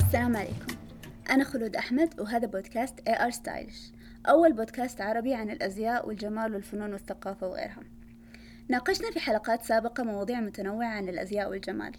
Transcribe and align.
السلام 0.00 0.36
عليكم. 0.36 0.66
أنا 1.30 1.44
خلود 1.44 1.76
أحمد 1.76 2.20
وهذا 2.20 2.46
بودكاست 2.46 3.00
AR 3.00 3.32
Stylish. 3.34 3.94
أول 4.28 4.52
بودكاست 4.52 5.00
عربي 5.00 5.34
عن 5.34 5.50
الأزياء 5.50 6.08
والجمال 6.08 6.54
والفنون 6.54 6.92
والثقافة 6.92 7.48
وغيرها 7.48 7.82
ناقشنا 8.68 9.10
في 9.10 9.20
حلقات 9.20 9.62
سابقة 9.62 10.04
مواضيع 10.04 10.40
متنوعة 10.40 10.88
عن 10.88 11.08
الأزياء 11.08 11.50
والجمال. 11.50 11.92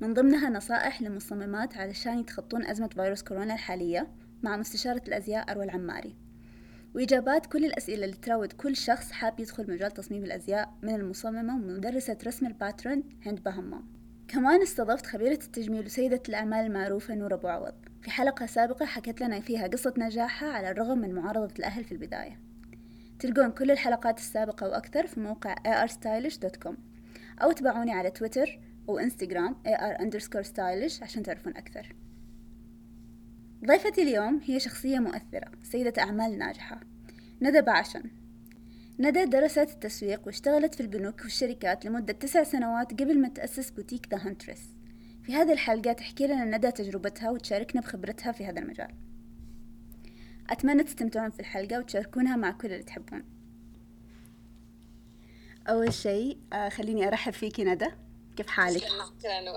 من 0.00 0.14
ضمنها 0.14 0.50
نصائح 0.50 1.02
للمصممات 1.02 1.76
علشان 1.76 2.18
يتخطون 2.18 2.66
أزمة 2.66 2.88
فيروس 2.88 3.22
كورونا 3.22 3.54
الحالية 3.54 4.08
مع 4.42 4.56
مستشارة 4.56 5.02
الأزياء 5.08 5.50
أروى 5.50 5.64
العماري. 5.64 6.21
وإجابات 6.94 7.46
كل 7.46 7.64
الأسئلة 7.64 8.04
اللي 8.04 8.16
تراود 8.16 8.52
كل 8.52 8.76
شخص 8.76 9.12
حاب 9.12 9.40
يدخل 9.40 9.70
مجال 9.70 9.90
تصميم 9.90 10.24
الأزياء 10.24 10.74
من 10.82 10.94
المصممة 10.94 11.54
ومدرسة 11.54 12.18
رسم 12.26 12.46
الباترن 12.46 13.02
هند 13.26 13.42
بهمام 13.42 14.02
كمان 14.28 14.62
استضفت 14.62 15.06
خبيرة 15.06 15.32
التجميل 15.32 15.84
وسيدة 15.84 16.22
الأعمال 16.28 16.66
المعروفة 16.66 17.14
نور 17.14 17.34
أبو 17.34 17.48
عوض. 17.48 17.74
في 18.02 18.10
حلقة 18.10 18.46
سابقة 18.46 18.86
حكت 18.86 19.20
لنا 19.20 19.40
فيها 19.40 19.66
قصة 19.66 19.94
نجاحها 19.98 20.52
على 20.52 20.70
الرغم 20.70 20.98
من 20.98 21.14
معارضة 21.14 21.54
الأهل 21.58 21.84
في 21.84 21.92
البداية. 21.92 22.40
تلقون 23.18 23.50
كل 23.50 23.70
الحلقات 23.70 24.18
السابقة 24.18 24.68
وأكثر 24.68 25.06
في 25.06 25.20
موقع 25.20 25.54
arstylish.com 25.86 26.74
أو 27.42 27.52
تابعوني 27.52 27.92
على 27.92 28.10
تويتر 28.10 28.60
وإنستغرام 28.86 29.56
ar 29.66 30.00
underscore 30.00 30.46
stylish 30.46 31.02
عشان 31.02 31.22
تعرفون 31.22 31.56
أكثر. 31.56 31.94
ضيفتي 33.64 34.02
اليوم 34.02 34.40
هي 34.44 34.60
شخصية 34.60 34.98
مؤثرة 34.98 35.50
سيدة 35.62 36.02
أعمال 36.02 36.38
ناجحة. 36.38 36.80
ندى 37.42 37.60
باعشن. 37.60 38.02
ندى 38.98 39.24
درست 39.24 39.58
التسويق 39.58 40.26
واشتغلت 40.26 40.74
في 40.74 40.80
البنوك 40.80 41.20
والشركات 41.20 41.84
لمدة 41.84 42.12
تسع 42.12 42.42
سنوات 42.42 42.92
قبل 42.92 43.20
ما 43.20 43.28
تأسس 43.28 43.70
بوتيك 43.70 44.08
The 44.14 44.26
Huntress 44.26 44.60
في 45.22 45.34
هذه 45.34 45.52
الحلقة 45.52 45.92
تحكي 45.92 46.26
لنا 46.26 46.44
ندى 46.44 46.70
تجربتها 46.70 47.30
وتشاركنا 47.30 47.80
بخبرتها 47.80 48.32
في 48.32 48.46
هذا 48.46 48.60
المجال. 48.60 48.94
أتمنى 50.50 50.82
تستمتعون 50.82 51.30
في 51.30 51.40
الحلقة 51.40 51.78
وتشاركونها 51.78 52.36
مع 52.36 52.50
كل 52.50 52.72
اللي 52.72 52.82
تحبون. 52.82 53.24
أول 55.68 55.94
شيء 55.94 56.38
آه، 56.52 56.68
خليني 56.68 57.08
أرحب 57.08 57.32
فيكي 57.32 57.64
ندى. 57.64 57.88
كيف 58.36 58.46
حالك؟ 58.46 58.82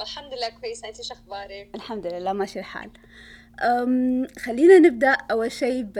الحمد 0.02 0.34
لله 0.34 0.50
كويسة 0.62 0.88
أنت 0.88 1.02
شو 1.02 1.14
أخبارك؟ 1.14 1.69
الحمد 1.75 2.08
لله 2.08 2.34
ماشي 2.34 2.59
الحال. 2.59 2.92
أم 3.61 4.28
خلينا 4.39 4.80
نبدأ 4.80 5.17
أول 5.31 5.52
شيء 5.52 5.81
ب 5.81 5.98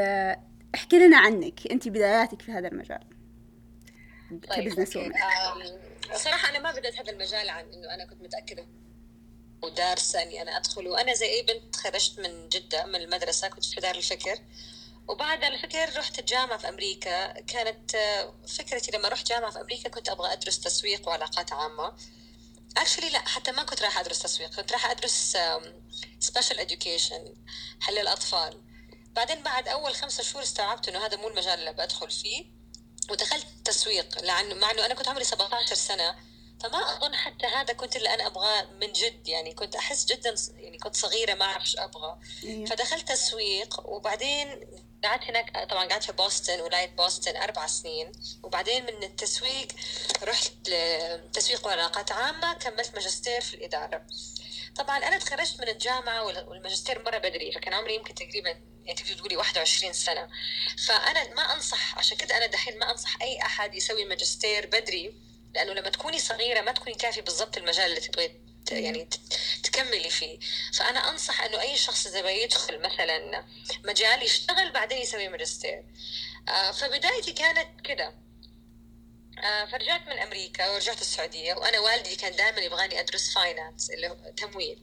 احكي 0.76 1.00
لنا 1.00 1.18
عنك. 1.18 1.68
أنت 1.72 1.88
بداياتك 1.88 2.42
في 2.42 2.52
هذا 2.52 2.68
المجال. 2.68 3.04
طيب 4.30 4.70
كبزنس 4.70 4.96
وومن 4.96 5.14
صراحة 6.14 6.50
أنا 6.50 6.60
ما 6.60 6.72
بدأت 6.72 7.00
هذا 7.00 7.12
المجال 7.12 7.50
عن 7.50 7.66
إنه 7.66 7.94
أنا 7.94 8.06
كنت 8.06 8.22
متأكدة. 8.22 8.68
ودارسة 9.64 10.24
إني 10.24 10.42
أنا 10.42 10.58
أدخل. 10.58 10.88
وأنا 10.88 11.14
زي 11.14 11.26
أي 11.26 11.42
بنت 11.42 11.76
خرجت 11.76 12.20
من 12.20 12.50
جدة 12.50 12.86
من 12.86 12.96
المدرسة 12.96 13.48
كنت 13.48 13.66
في 13.66 13.82
دار 13.82 13.96
الفكر. 13.96 14.40
وبعد 15.08 15.44
الفكر 15.44 15.98
رحت 15.98 16.20
الجامعة 16.20 16.58
في 16.58 16.70
أمريكا. 16.70 17.42
كانت 17.42 17.92
فكرتي 18.48 18.98
لما 18.98 19.08
رحت 19.08 19.30
جامعة 19.30 19.52
في 19.52 19.62
أمريكا 19.62 19.90
كنت 19.90 20.10
أبغى 20.10 20.34
أدرس 20.34 20.60
تسويق 20.60 21.08
وعلاقات 21.08 21.54
عامة. 21.54 21.94
actually 22.78 23.10
لا 23.10 23.20
حتى 23.20 23.52
ما 23.52 23.64
كنت 23.64 23.82
راح 23.82 24.00
أدرس 24.00 24.20
تسويق. 24.20 24.56
كنت 24.56 24.72
راح 24.72 24.92
أدرس 24.92 25.38
special 26.20 26.60
education 26.60 27.36
حق 27.82 27.98
الأطفال. 27.98 28.62
بعدين 29.16 29.44
بعد 29.44 29.68
أول 29.68 29.96
خمسة 29.96 30.24
شهور 30.24 30.44
استوعبت 30.44 30.90
إنه 30.90 31.06
هذا 31.06 31.18
مو 31.18 31.28
المجال 31.28 31.60
اللي 31.60 31.74
بدخل 31.74 32.12
فيه 32.12 32.46
ودخلت 33.10 33.48
تسويق 33.66 34.22
لأنه 34.22 34.56
مع 34.56 34.72
إنه 34.72 34.86
أنا 34.86 34.94
كنت 34.94 35.08
عمري 35.08 35.24
17 35.24 35.76
سنة 35.76 36.16
فما 36.64 36.98
أظن 36.98 37.16
حتى 37.16 37.46
هذا 37.46 37.74
كنت 37.74 37.96
اللي 37.96 38.14
أنا 38.14 38.28
أبغاه 38.28 38.64
من 38.64 38.92
جد. 38.92 39.28
يعني 39.28 39.54
كنت 39.54 39.76
أحس 39.76 40.06
جدا 40.06 40.36
يعني 40.58 40.78
كنت 40.78 40.96
صغيرة 40.96 41.34
ما 41.34 41.46
أعرف 41.46 41.62
إيش 41.62 41.78
أبغى. 41.78 42.20
إيه. 42.44 42.66
فدخلت 42.66 43.08
تسويق 43.08 43.90
وبعدين 43.90 44.48
قعدت 45.04 45.24
هناك 45.24 45.70
طبعا 45.70 45.86
قعدت 45.86 46.04
في 46.04 46.12
بوسطن 46.12 46.62
ولاية 46.62 46.96
بوسطن 46.96 47.36
أربع 47.36 47.68
سنين. 47.68 48.12
وبعدين 48.44 48.86
من 48.86 49.04
التسويق 49.04 49.68
رحت 50.24 50.54
لتسويق 50.68 51.68
وعلاقات 51.68 52.12
عامة 52.12 52.54
كملت 52.54 52.96
ماجستير 52.96 53.42
في 53.42 53.54
الإدارة. 53.54 54.06
طبعا 54.78 54.98
أنا 54.98 55.18
تخرجت 55.18 55.62
من 55.62 55.68
الجامعة 55.68 56.24
والماجستير 56.24 57.04
مرة 57.04 57.18
بدري 57.18 57.52
فكان 57.52 57.74
عمري 57.74 57.96
يمكن 57.96 58.16
تقريبا 58.16 58.50
يعني 58.86 59.00
تقدر 59.00 59.14
تقولي 59.14 59.38
21 59.38 59.94
سنة. 59.94 60.30
فأنا 60.88 61.34
ما 61.34 61.54
أنصح 61.54 61.98
عشان 61.98 62.18
كده 62.18 62.38
أنا 62.38 62.46
دحين 62.46 62.80
ما 62.80 62.92
أنصح 62.92 63.22
أي 63.22 63.42
أحد 63.42 63.76
يسوي 63.76 64.06
ماجستير 64.06 64.66
بدري 64.66 65.14
لأنه 65.56 65.74
لما 65.74 65.90
تكوني 65.90 66.20
صغيرة 66.20 66.62
ما 66.62 66.72
تكوني 66.72 66.96
كافي 66.96 67.22
بالضبط 67.22 67.58
المجال 67.58 67.86
اللي 67.86 68.00
تبغي 68.00 68.42
يعني 68.72 69.10
تكملي 69.64 70.10
فيه. 70.10 70.40
فأنا 70.74 71.10
أنصح 71.10 71.42
إنه 71.42 71.62
أي 71.62 71.78
شخص 71.78 72.08
اذا 72.08 72.30
يدخل 72.30 72.80
مثلا 72.82 73.46
مجال 73.86 74.24
يشتغل 74.24 74.72
بعدين 74.72 74.98
يسوي 74.98 75.28
ماجستير. 75.30 75.84
آه، 76.50 76.72
فبدايتي 76.72 77.34
كانت 77.34 77.82
كده. 77.82 78.25
فرجعت 79.72 80.08
من 80.08 80.20
أمريكا 80.20 80.70
ورجعت 80.70 81.02
السعودية 81.02 81.54
وأنا 81.54 81.80
والدي 81.80 82.16
كان 82.16 82.36
دائما 82.36 82.60
يبغاني 82.60 83.00
أدرس 83.00 83.34
finance 83.34 83.90
اللي 83.90 84.10
هو 84.10 84.16
تمويل. 84.38 84.82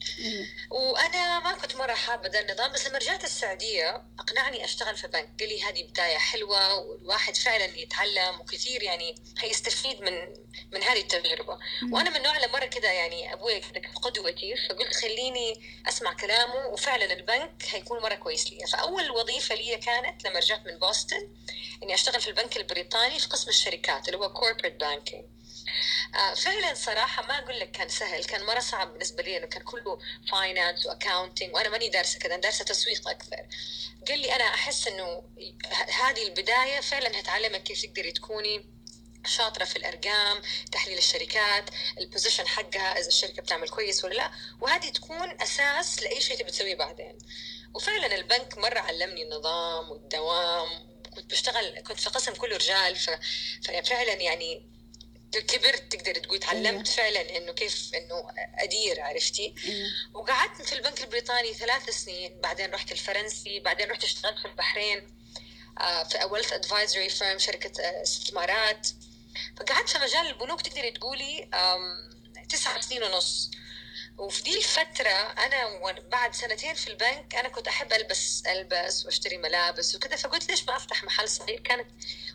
وأنا 0.70 1.40
ما 1.40 1.52
كنت 1.52 1.76
مرة 1.76 1.94
حابة 1.94 2.28
ذا 2.28 2.40
النظام 2.40 2.72
بس 2.72 2.86
لما 2.86 2.98
رجعت 2.98 3.24
السعودية 3.24 4.02
أقنعني 4.18 4.64
أشتغل 4.64 4.96
في 4.96 5.06
بنك. 5.06 5.28
قال 5.40 5.48
لي 5.48 5.62
هذه 5.62 5.82
بداية 5.84 6.18
حلوة 6.18 6.74
والواحد 6.78 7.36
فعلا 7.36 7.64
يتعلم 7.64 8.40
وكثير 8.40 8.82
يعني 8.82 9.14
هيستفيد 9.38 10.00
من 10.00 10.42
من 10.72 10.82
هذه 10.82 11.00
التجربة. 11.00 11.58
وأنا 11.92 12.10
من 12.10 12.16
النوع 12.16 12.36
اللي 12.36 12.48
مرة 12.48 12.66
كده 12.66 12.90
يعني 12.90 13.32
أبوي 13.32 13.60
قدوتي 14.02 14.54
فقلت 14.68 14.94
خليني 14.96 15.60
أسمع 15.88 16.12
كلامه 16.12 16.66
وفعلا 16.66 17.12
البنك 17.12 17.64
هيكون 17.70 18.02
مرة 18.02 18.14
كويس 18.14 18.50
لي. 18.50 18.66
فأول 18.66 19.10
وظيفة 19.10 19.54
لي 19.54 19.76
كانت 19.76 20.24
لما 20.24 20.38
رجعت 20.38 20.66
من 20.66 20.78
بوسطن 20.78 21.28
إني 21.82 21.94
أشتغل 21.94 22.20
في 22.20 22.28
البنك 22.28 22.56
البريطاني 22.56 23.18
في 23.18 23.26
قسم 23.28 23.48
الشركات 23.48 24.08
اللي 24.08 24.18
هو 24.18 24.32
banking. 24.82 25.24
آه 26.16 26.34
فعلا 26.34 26.74
صراحة 26.74 27.26
ما 27.26 27.38
أقول 27.38 27.60
لك 27.60 27.70
كان 27.70 27.88
سهل 27.88 28.24
كان 28.24 28.46
مرة 28.46 28.60
صعب 28.60 28.92
بالنسبة 28.92 29.22
لي 29.22 29.36
انه 29.36 29.46
كان 29.46 29.62
كله 29.62 29.98
finance 30.30 30.86
و 30.86 30.93
accounting 30.93 31.54
وأنا 31.54 31.68
ماني 31.68 31.88
دارسة 31.88 32.18
كذا 32.18 32.36
دارسة 32.36 32.64
تسويق 32.64 33.08
أكثر. 33.08 33.46
قال 34.08 34.18
لي 34.18 34.36
أنا 34.36 34.44
أحس 34.44 34.88
إنه 34.88 35.22
هذه 36.02 36.22
البداية 36.22 36.80
فعلا 36.80 37.20
هتعلمك 37.20 37.62
كيف 37.62 37.82
تقدري 37.82 38.12
تكوني 38.12 38.72
شاطرة 39.26 39.64
في 39.64 39.76
الأرقام 39.76 40.42
تحليل 40.72 40.98
الشركات 40.98 41.70
ال 41.98 42.04
position 42.04 42.46
حقها 42.46 42.98
إذا 42.98 43.08
الشركة 43.08 43.42
بتعمل 43.42 43.68
كويس 43.68 44.04
ولا 44.04 44.14
لا. 44.14 44.30
وهذه 44.60 44.88
تكون 44.88 45.40
أساس 45.42 46.02
لأي 46.02 46.20
شيء 46.20 46.38
تبي 46.38 46.50
تسويه 46.50 46.74
بعدين. 46.74 47.18
وفعلا 47.74 48.14
البنك 48.14 48.58
مرة 48.58 48.78
علمني 48.78 49.22
النظام 49.22 49.90
والدوام 49.90 50.91
كنت 51.14 51.30
بشتغل 51.30 51.80
كنت 51.80 52.00
في 52.00 52.10
قسم 52.10 52.32
كله 52.34 52.56
رجال 52.56 52.96
ف... 52.96 53.10
ففعلا 53.64 54.12
يعني 54.12 54.72
كبرت 55.32 55.92
تقدر 55.92 56.14
تقول 56.14 56.38
تعلمت 56.38 56.88
أيه. 56.88 56.94
فعلا 56.96 57.36
إنه 57.36 57.52
كيف 57.52 57.90
إنه 57.94 58.34
أدير 58.58 59.00
عرفتي 59.00 59.54
أيه. 59.64 59.86
وقعدت 60.14 60.62
في 60.62 60.72
البنك 60.72 61.00
البريطاني 61.00 61.54
ثلاث 61.54 61.90
سنين 61.90 62.40
بعدين 62.40 62.70
رحت 62.70 62.92
الفرنسي 62.92 63.60
بعدين 63.60 63.90
رحت 63.90 64.04
اشتغلت 64.04 64.38
في 64.38 64.44
البحرين 64.44 65.22
آه، 65.80 66.02
في 66.02 66.24
wealth 66.24 66.52
advisory 66.52 67.08
firm 67.08 67.38
شركة 67.38 67.82
آه، 67.82 68.02
استثمارات 68.02 68.88
فقعدت 69.56 69.88
في 69.88 69.98
مجال 69.98 70.26
البنوك 70.26 70.60
تقدري 70.60 70.90
تقولي 70.90 71.48
تسعة 72.48 72.80
سنين 72.80 73.02
ونص 73.02 73.50
وفي 74.18 74.42
دي 74.42 74.58
الفترة 74.58 75.10
أنا 75.10 75.80
بعد 76.12 76.34
سنتين 76.34 76.74
في 76.74 76.88
البنك 76.88 77.34
أنا 77.34 77.48
كنت 77.48 77.68
أحب 77.68 77.92
ألبس 77.92 78.42
ألبس 78.46 79.06
وأشتري 79.06 79.36
ملابس 79.36 79.94
وكذا 79.94 80.16
فقلت 80.16 80.50
ليش 80.50 80.64
ما 80.64 80.76
أفتح 80.76 81.04
محل 81.04 81.28
صغير؟ 81.28 81.60
كانت 81.60 81.86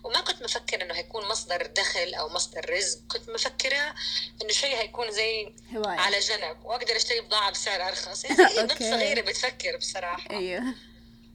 وما 0.04 0.22
كنت 0.22 0.44
مفكرة 0.44 0.84
إنه 0.84 0.94
هيكون 0.94 1.26
مصدر 1.26 1.66
دخل 1.66 2.14
أو 2.14 2.30
مصدر 2.30 2.70
رزق 2.70 3.00
كنت 3.08 3.30
مفكرة 3.30 3.96
إنه 4.42 4.52
شيء 4.52 4.78
هيكون 4.78 5.12
زي 5.12 5.56
هواية. 5.76 6.00
على 6.00 6.20
جنب 6.20 6.66
وأقدر 6.66 6.96
أشتري 6.96 7.22
بضاعة 7.22 7.52
بسعر 7.52 7.88
أرخص. 7.88 8.26
يعني 8.26 8.64
بنت 8.68 8.84
صغيرة 8.84 9.22
بتفكر 9.22 9.78
بصراحة. 9.78 10.30
أيوه. 10.30 10.64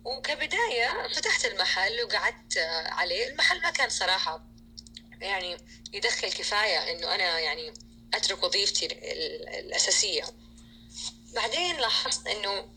وكبداية 0.04 1.08
فتحت 1.14 1.44
المحل 1.44 2.02
وقعدت 2.04 2.58
عليه 2.86 3.26
المحل 3.26 3.60
ما 3.62 3.70
كان 3.70 3.88
صراحة 3.88 4.44
يعني 5.20 5.56
يدخل 5.92 6.32
كفاية 6.32 6.92
إنه 6.92 7.14
أنا 7.14 7.38
يعني 7.38 7.72
أترك 8.14 8.42
وظيفتي 8.42 8.86
الأساسية. 9.60 10.24
بعدين 11.34 11.76
لاحظت 11.76 12.26
إنه 12.26 12.68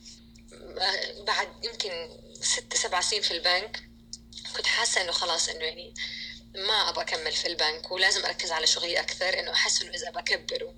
بعد 1.28 1.66
يمكن 1.66 2.10
ست 2.42 2.78
سبع 2.78 3.02
سنين 3.02 3.22
في 3.22 3.32
البنك 3.32 3.84
كنت 4.58 4.68
حاسة 4.68 5.02
إنه 5.02 5.12
خلاص 5.12 5.50
إنه 5.50 5.64
يعني 5.64 5.94
ما 6.56 6.90
أبغى 6.90 7.04
أكمل 7.04 7.32
في 7.32 7.48
البنك 7.48 7.92
ولازم 7.92 8.26
أركز 8.26 8.52
على 8.52 8.68
شغلي 8.68 9.00
أكثر 9.00 9.40
إنه 9.40 9.52
أحس 9.52 9.82
إنه 9.82 9.92
إذا 9.94 10.12
بكبره. 10.12 10.76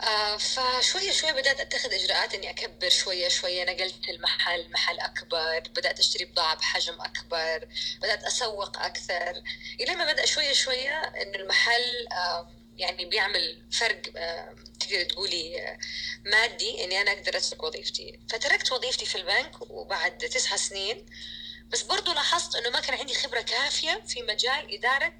آه 0.00 0.36
فشوية 0.36 1.12
شوية 1.12 1.32
بدأت 1.32 1.60
أتخذ 1.60 1.92
إجراءات 1.94 2.34
إني 2.34 2.50
أكبر 2.50 2.88
شوية 2.88 3.28
شوية 3.28 3.64
نقلت 3.64 4.08
المحل 4.08 4.70
محل 4.70 5.00
أكبر 5.00 5.60
بدأت 5.60 5.98
أشتري 5.98 6.24
بضاعة 6.24 6.56
بحجم 6.56 7.00
أكبر 7.00 7.68
بدأت 8.02 8.24
أسوق 8.24 8.78
أكثر. 8.78 9.42
إلى 9.80 9.94
ما 9.94 10.12
بدأ 10.12 10.26
شوية 10.26 10.52
شوية 10.52 11.00
إنه 11.00 11.38
المحل 11.38 12.08
آه 12.12 12.55
يعني 12.78 13.04
بيعمل 13.04 13.62
فرق 13.72 14.02
آه، 14.16 14.56
تقدر 14.80 15.04
تقولي 15.04 15.62
آه، 15.62 15.78
مادي 16.24 16.84
إني 16.84 17.00
أنا 17.00 17.12
أقدر 17.12 17.36
اترك 17.36 17.62
وظيفتي. 17.62 18.20
فتركت 18.30 18.72
وظيفتي 18.72 19.06
في 19.06 19.18
البنك 19.18 19.70
وبعد 19.70 20.18
تسعة 20.18 20.56
سنين 20.56 21.06
بس 21.68 21.82
برضو 21.82 22.12
لاحظت 22.12 22.56
إنه 22.56 22.70
ما 22.70 22.80
كان 22.80 22.98
عندي 22.98 23.14
خبرة 23.14 23.40
كافية 23.40 24.02
في 24.08 24.22
مجال 24.22 24.74
إدارة 24.74 25.12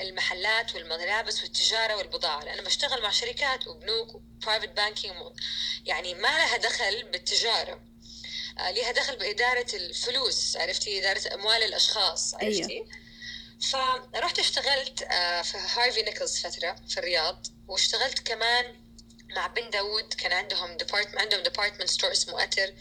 المحلات 0.00 0.74
والملابس 0.74 1.42
والتجارة 1.42 1.96
والبضاعة 1.96 2.44
لأنا 2.44 2.62
بشتغل 2.62 3.02
مع 3.02 3.10
شركات 3.10 3.66
وبنوك 3.66 4.14
و 4.14 4.21
private 4.21 4.68
banking 4.68 5.14
يعني 5.84 6.14
ما 6.14 6.28
لها 6.28 6.56
دخل 6.56 7.04
بالتجارة. 7.04 7.80
آه، 8.58 8.70
لها 8.70 8.92
دخل 8.92 9.16
بإدارة 9.16 9.66
الفلوس 9.74 10.56
عرفتي؟ 10.56 10.98
إدارة 10.98 11.34
أموال 11.34 11.62
الأشخاص 11.62 12.34
عرفتي؟ 12.34 12.72
أيوه. 12.72 13.05
فرحت 13.72 14.38
اشتغلت 14.38 15.02
آه، 15.02 15.42
في 15.42 15.58
هارفي 15.58 16.02
نيكلز 16.02 16.46
فترة 16.46 16.76
في 16.88 16.98
الرياض 16.98 17.46
واشتغلت 17.68 18.18
كمان 18.18 18.86
مع 19.36 19.46
بن 19.46 19.70
داود 19.70 20.14
كان 20.14 20.32
عندهم 20.32 20.76
department 20.76 21.20
عندهم 21.20 21.42
department 21.42 21.90
store 21.90 22.12
اسمه 22.12 22.42
أتر 22.42 22.74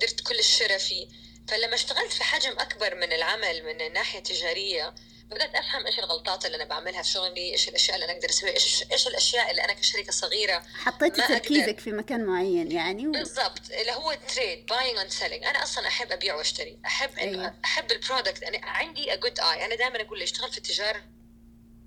درت 0.00 0.20
كل 0.20 0.38
الشراء 0.38 0.78
فيه 0.78 1.08
فلما 1.48 1.74
اشتغلت 1.74 2.12
في 2.12 2.24
حجم 2.24 2.58
أكبر 2.58 2.94
من 2.94 3.12
العمل 3.12 3.64
من 3.64 3.80
الناحية 3.80 4.18
التجارية 4.18 4.94
بدأت 5.30 5.54
أفهم 5.54 5.86
إيش 5.86 5.98
الغلطات 5.98 6.46
اللي 6.46 6.56
أنا 6.56 6.64
بعملها 6.64 7.02
في 7.02 7.08
شغلي 7.08 7.52
إيش 7.52 7.68
الأشياء 7.68 7.96
اللي 7.96 8.04
أنا 8.04 8.12
أقدر 8.12 8.30
أسويها 8.30 8.54
إيش 8.54 8.84
إيش 8.92 9.06
الأشياء 9.06 9.50
اللي 9.50 9.64
أنا 9.64 9.72
كشركه 9.72 10.12
صغيرة 10.12 10.62
حطيتي 10.74 11.22
تركيزك 11.22 11.80
في 11.80 11.92
مكان 11.92 12.24
معين 12.24 12.72
يعني 12.72 13.08
و... 13.08 13.10
بالضبط 13.10 13.70
اللي 13.80 13.92
هو 13.92 14.18
trade 14.34 14.66
buying 14.66 14.98
and 14.98 15.10
selling 15.10 15.44
أنا 15.44 15.62
أصلا 15.62 15.86
أحب 15.86 16.12
أبيع 16.12 16.34
وأشتري. 16.34 16.78
أحب 16.86 17.18
أيوة. 17.18 17.54
أحب 17.64 17.92
ال 17.92 17.98
product 17.98 18.42
أنا 18.42 18.66
عندي 18.66 19.12
a 19.12 19.16
good 19.16 19.40
eye 19.40 19.64
أنا 19.64 19.74
دائما 19.74 20.00
أقول 20.00 20.22
اشتغل 20.22 20.52
في 20.52 20.58
التجارة. 20.58 21.15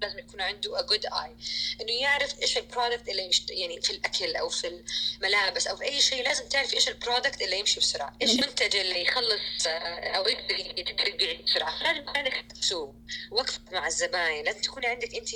لازم 0.01 0.19
يكون 0.19 0.41
عنده 0.41 0.77
a 0.77 0.81
good 0.81 1.03
eye 1.03 1.43
انه 1.81 1.91
يعرف 1.91 2.41
إيش 2.41 2.57
ال 2.57 2.64
product 2.64 3.09
اللي 3.09 3.27
يشت... 3.27 3.51
يعني 3.51 3.81
في 3.81 3.89
الاكل 3.89 4.35
أو 4.35 4.49
في 4.49 4.81
الملابس 5.17 5.67
أو 5.67 5.75
في 5.75 5.83
اي 5.83 6.01
شيء 6.01 6.23
لازم 6.23 6.49
تعرف 6.49 6.73
إيش 6.73 6.89
ال 6.89 6.96
product 6.96 7.41
اللي 7.41 7.59
يمشي 7.59 7.79
بسرعة 7.79 8.17
إيش 8.21 8.31
المنتج 8.31 8.75
اللي 8.75 9.01
يخلص 9.01 9.67
آه، 9.67 10.09
أو 10.09 10.27
يقدر 10.27 10.59
يبيع 11.07 11.41
بسرعة 11.45 11.83
لازم 11.83 12.09
عندك 12.09 12.45
سوق 12.61 12.95
وقفه 13.31 13.61
مع 13.71 13.87
الزباين 13.87 14.45
لازم 14.45 14.61
تكوني 14.61 14.87
عندك 14.87 15.15
انت 15.15 15.29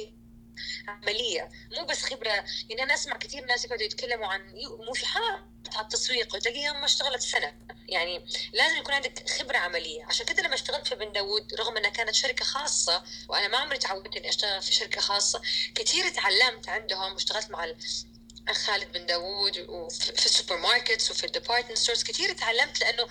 عملية 0.88 1.50
مو 1.78 1.86
بس 1.86 2.04
خبرة. 2.04 2.30
يعني 2.70 2.84
أنا 2.84 2.94
أسمع 2.94 3.18
كثير 3.18 3.46
ناس 3.46 3.66
يقعدوا 3.66 3.86
يتكلموا 3.86 4.28
عن 4.28 4.54
مو 4.88 4.94
في 4.94 5.06
حال 5.06 5.46
على 5.76 5.84
التسويق. 5.84 6.36
وتلاقيها 6.36 6.74
ما 6.74 6.86
اشتغلت 6.86 7.22
سنة. 7.22 7.54
يعني 7.88 8.26
لازم 8.54 8.78
يكون 8.78 8.94
عندك 8.94 9.30
خبرة 9.30 9.58
عملية. 9.58 10.06
عشان 10.06 10.26
كده 10.26 10.44
لما 10.44 10.54
اشتغلت 10.54 10.88
في 10.88 10.96
بن 10.96 11.12
داوود 11.12 11.54
رغم 11.54 11.78
إنها 11.78 11.90
كانت 11.90 12.16
شركة 12.16 12.46
خاصة 12.46 13.04
وأنا 13.30 13.48
ما 13.48 13.58
عمري 13.58 13.78
تعودت 13.78 14.18
إني 14.18 14.30
أشتغل 14.30 14.62
في 14.62 14.74
شركة 14.74 15.02
خاصة 15.02 15.42
كثير 15.76 16.10
تعلمت 16.10 16.70
عندهم 16.70 17.14
واشتغلت 17.14 17.52
مع 17.52 17.64
خالد 18.52 18.92
بن 18.92 19.06
داوود 19.06 19.58
وفي 19.58 20.26
السوبر 20.26 20.58
ماركتس 20.58 21.12
وفي 21.12 21.24
ال 21.24 21.29
department 21.29 21.78
stores 21.78 22.04
كثير 22.04 22.34
تعلمت 22.34 22.82
لأنه 22.82 23.08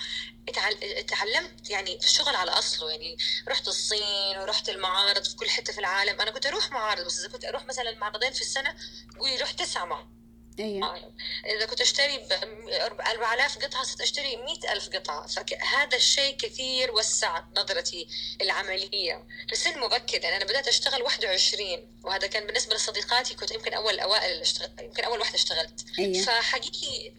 تعلمت 1.08 1.70
يعني 1.70 2.00
في 2.00 2.06
الشغل 2.06 2.36
على 2.36 2.50
أصله 2.50 2.90
يعني 2.90 3.16
رحت 3.48 3.68
الصين 3.68 4.38
ورحت 4.38 4.68
المعارض 4.68 5.24
في 5.24 5.36
كل 5.36 5.50
حتة 5.50 5.72
في 5.72 5.78
العالم. 5.78 6.20
أنا 6.20 6.30
كنت 6.30 6.46
أروح 6.46 6.70
معارض 6.70 7.04
بس 7.06 7.18
إذا 7.18 7.28
كنت 7.28 7.44
أروح 7.44 7.64
مثلا 7.66 7.98
معرضين 7.98 8.32
في 8.32 8.40
السنة 8.40 8.76
قولي 9.18 9.36
رحت 9.36 9.58
تسع 9.58 9.84
معارض 9.84 10.21
أيوة. 10.58 11.14
إذا 11.46 11.66
كنت 11.66 11.80
أشتري 11.80 12.18
ب 12.18 12.32
4000 13.00 13.58
قطعة 13.58 13.84
صرت 13.84 14.00
أشتري 14.00 14.36
100000 14.36 14.88
قطعة 14.88 15.26
فهذا 15.26 15.96
الشيء 15.96 16.36
كثير 16.36 16.92
وسع 16.92 17.44
نظرتي 17.56 18.08
العملية 18.40 19.26
في 19.48 19.54
سن 19.54 19.80
مبكر 19.80 20.20
يعني 20.22 20.36
أنا 20.36 20.44
بدأت 20.44 20.68
أشتغل 20.68 21.02
21 21.02 22.00
وهذا 22.04 22.26
كان 22.26 22.46
بالنسبة 22.46 22.74
لصديقاتي 22.74 23.34
كنت 23.34 23.50
يمكن 23.50 23.74
أول 23.74 24.00
أوائل 24.00 24.32
اللي 24.32 24.42
اشتغل 24.42 24.70
يمكن 24.80 25.04
أول 25.04 25.18
واحدة 25.18 25.34
اشتغلت 25.34 25.84
أيوة. 25.98 26.24
فحقيقي 26.24 27.12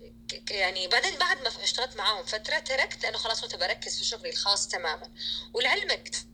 يعني 0.49 0.87
بعدين 0.87 1.17
بعد 1.17 1.41
ما 1.41 1.51
اشتغلت 1.63 1.95
معاهم 1.95 2.25
فترة 2.25 2.59
تركت 2.59 3.03
لأنه 3.03 3.17
خلاص 3.17 3.41
كنت 3.41 3.55
بركز 3.55 3.97
في 3.97 4.05
شغلي 4.05 4.29
الخاص 4.29 4.67
تماما 4.67 5.11
ولعلمك 5.53 6.32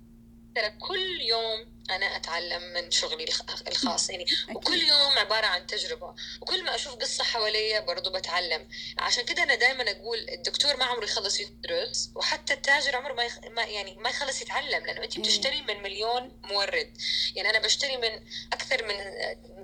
ترى 0.55 0.69
كل 0.69 1.21
يوم 1.21 1.79
أنا 1.89 2.15
أتعلم 2.15 2.73
من 2.73 2.91
شغلي 2.91 3.25
الخاص. 3.67 4.09
يعني 4.09 4.25
وكل 4.55 4.81
يوم 4.81 5.17
عبارة 5.17 5.45
عن 5.45 5.67
تجربة. 5.67 6.15
وكل 6.41 6.63
ما 6.63 6.75
أشوف 6.75 6.95
قصة 6.95 7.23
حواليا 7.23 7.79
برضو 7.79 8.09
بتعلم. 8.09 8.69
عشان 8.97 9.25
كده 9.25 9.43
أنا 9.43 9.55
دائما 9.55 9.91
أقول 9.91 10.29
الدكتور 10.29 10.77
ما 10.77 10.85
عمره 10.85 11.03
يخلص 11.03 11.39
يدرس 11.39 12.11
وحتى 12.15 12.53
التاجر 12.53 12.95
عمره 12.95 13.13
ما, 13.13 13.23
يخ... 13.23 13.37
ما 13.51 13.63
يعني 13.63 13.95
ما 13.95 14.09
يخلص 14.09 14.41
يتعلم 14.41 14.85
لأنه 14.85 15.03
أنت 15.03 15.19
بتشتري 15.19 15.61
من 15.61 15.83
مليون 15.83 16.41
مورد. 16.43 16.97
يعني 17.35 17.49
أنا 17.49 17.59
بشتري 17.59 17.97
من 17.97 18.25
أكثر 18.53 18.83
من 18.85 18.95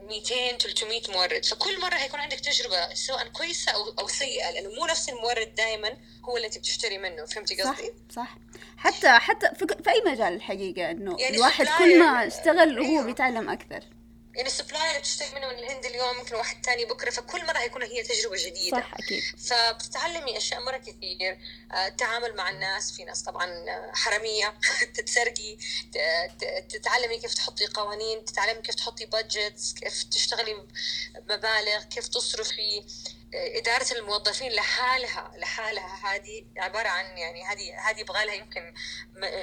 200 0.05 0.57
300 0.57 1.01
مورد 1.09 1.45
فكل 1.45 1.81
مرة 1.81 1.95
هيكون 1.95 2.19
عندك 2.19 2.39
تجربة 2.39 2.93
سواء 2.93 3.27
كويسة 3.27 3.71
أو 3.71 3.89
أو 3.99 4.07
سيئة 4.07 4.51
لأنه 4.51 4.69
مو 4.69 4.85
نفس 4.85 5.09
المورد 5.09 5.55
دائما 5.55 5.97
هو 6.25 6.37
اللي 6.37 6.47
أنت 6.47 6.57
بتشتري 6.57 6.97
منه 6.97 7.25
فهمتي 7.25 7.61
قصدي؟ 7.61 7.91
صح 8.15 8.15
صح 8.15 8.37
حتى 8.77 9.09
حتى 9.09 9.47
في, 9.55 9.67
في 9.83 9.89
أي 9.89 10.11
مجال 10.11 10.33
الحقيقة 10.33 10.91
إنه 10.91 11.15
يعني 11.19 11.35
الواحد 11.35 11.67
كل 11.77 11.99
ما 11.99 12.27
اشتغل 12.27 12.79
وهو 12.79 12.89
أيوه. 12.89 13.05
بيتعلم 13.05 13.49
أكثر 13.49 13.83
يعني 14.35 14.47
السبلاير 14.47 14.87
اللي 14.89 14.99
بتشتري 14.99 15.29
منه 15.35 15.47
من 15.47 15.59
الهند 15.59 15.85
اليوم 15.85 16.17
ممكن 16.17 16.35
واحد 16.35 16.61
تاني 16.61 16.85
بكرة 16.85 17.09
فكل 17.09 17.45
مرة 17.45 17.57
هيكون 17.57 17.83
هي 17.83 18.03
تجربة 18.03 18.35
جديدة. 18.37 18.77
صح 18.77 18.93
أكيد. 18.93 19.23
فبتتعلمي 19.37 20.37
أشياء 20.37 20.63
مرة 20.63 20.77
كثير 20.77 21.39
آه، 21.71 21.87
التعامل 21.87 22.35
مع 22.35 22.49
الناس 22.49 22.91
في 22.91 23.03
ناس 23.03 23.23
طبعا 23.23 23.45
آه، 23.45 23.91
حرامية 23.93 24.53
تتسرقي 24.95 25.57
تتعلمي 26.69 27.19
كيف 27.19 27.33
تحطي 27.33 27.65
قوانين 27.65 28.25
تتعلمي 28.25 28.61
كيف 28.61 28.75
تحطي 28.75 29.05
بادجتس 29.05 29.73
كيف 29.73 30.03
تشتغلي 30.03 30.67
مبالغ 31.29 31.83
كيف 31.83 32.07
تصرفي. 32.07 32.85
آه، 33.33 33.57
إدارة 33.57 33.87
الموظفين 33.91 34.51
لحالها 34.51 35.31
لحالها 35.37 36.15
هذه 36.15 36.45
عبارة 36.57 36.87
عن 36.87 37.17
يعني 37.17 37.43
هذه 37.45 37.89
هذه 37.89 37.99
يبغى 37.99 38.25
لها 38.25 38.33
يمكن 38.33 38.73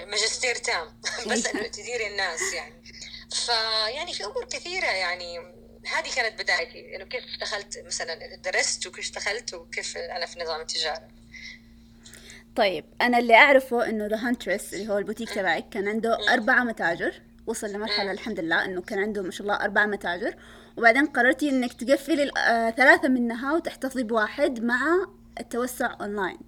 ماجستير 0.06 0.54
تام. 0.54 1.00
بس 1.28 1.46
إنه 1.46 1.66
تديري 1.66 2.06
الناس 2.06 2.40
يعني. 2.54 2.82
فيعني 3.34 4.12
في 4.12 4.25
أمور 4.25 4.44
كثيرة 4.44 4.87
يعني 4.87 5.38
هذه 5.87 6.14
كانت 6.17 6.43
بدايتي 6.43 6.96
إنه 6.96 7.05
كيف 7.05 7.25
دخلت 7.40 7.82
مثلا 7.87 8.37
درست 8.37 8.87
وكيف 8.87 9.14
دخلت 9.14 9.55
وكيف 9.55 9.96
أنا 9.96 10.26
في 10.26 10.40
نظام 10.40 10.61
التجارة. 10.61 11.08
طيب 12.56 12.84
أنا 13.00 13.19
اللي 13.19 13.34
أعرفه 13.34 13.88
إنه 13.88 14.06
ذا 14.06 14.17
هانترس 14.17 14.75
اللي 14.75 14.88
هو 14.88 14.99
البوتيك 14.99 15.31
تبعك 15.31 15.69
كان 15.69 15.88
عنده 15.88 16.32
أربع 16.32 16.64
متاجر. 16.64 17.23
وصل 17.46 17.73
لمرحلة 17.73 18.11
الحمد 18.11 18.40
لله 18.40 18.64
إنه 18.64 18.82
كان 18.82 18.99
عنده 18.99 19.23
ما 19.23 19.31
شاء 19.31 19.43
الله 19.43 19.56
أربع 19.56 19.87
متاجر. 19.87 20.37
وبعدين 20.76 21.06
قررتي 21.06 21.49
إنك 21.49 21.73
تقفلي 21.73 22.31
آه 22.38 22.71
ثلاثة 22.71 23.09
منها 23.09 23.52
وتحتفظي 23.52 24.02
بواحد 24.02 24.64
مع 24.64 25.06
التوسع 25.40 25.97
online. 26.00 26.38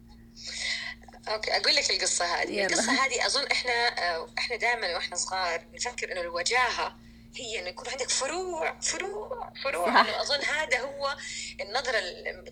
okay 1.28 1.56
أقول 1.56 1.74
لك 1.74 1.90
القصة 1.90 2.24
هذه. 2.24 2.66
القصة 2.66 2.92
هذه 2.92 3.26
أظن 3.26 3.46
إحنا 3.46 3.72
آه، 3.72 4.28
إحنا 4.38 4.56
دائما 4.56 4.94
وإحنا 4.94 5.16
صغار 5.16 5.66
نفكر 5.74 6.12
إنه 6.12 6.20
الوجاهة 6.20 6.96
هي 7.36 7.58
إنه 7.58 7.68
يكون 7.68 7.88
عندك 7.88 8.10
فروع 8.10 8.80
فروع 8.80 9.52
فروع. 9.64 10.00
أنا 10.00 10.22
أظن 10.22 10.44
هذا 10.44 10.80
هو 10.80 11.16
النظرة 11.60 12.00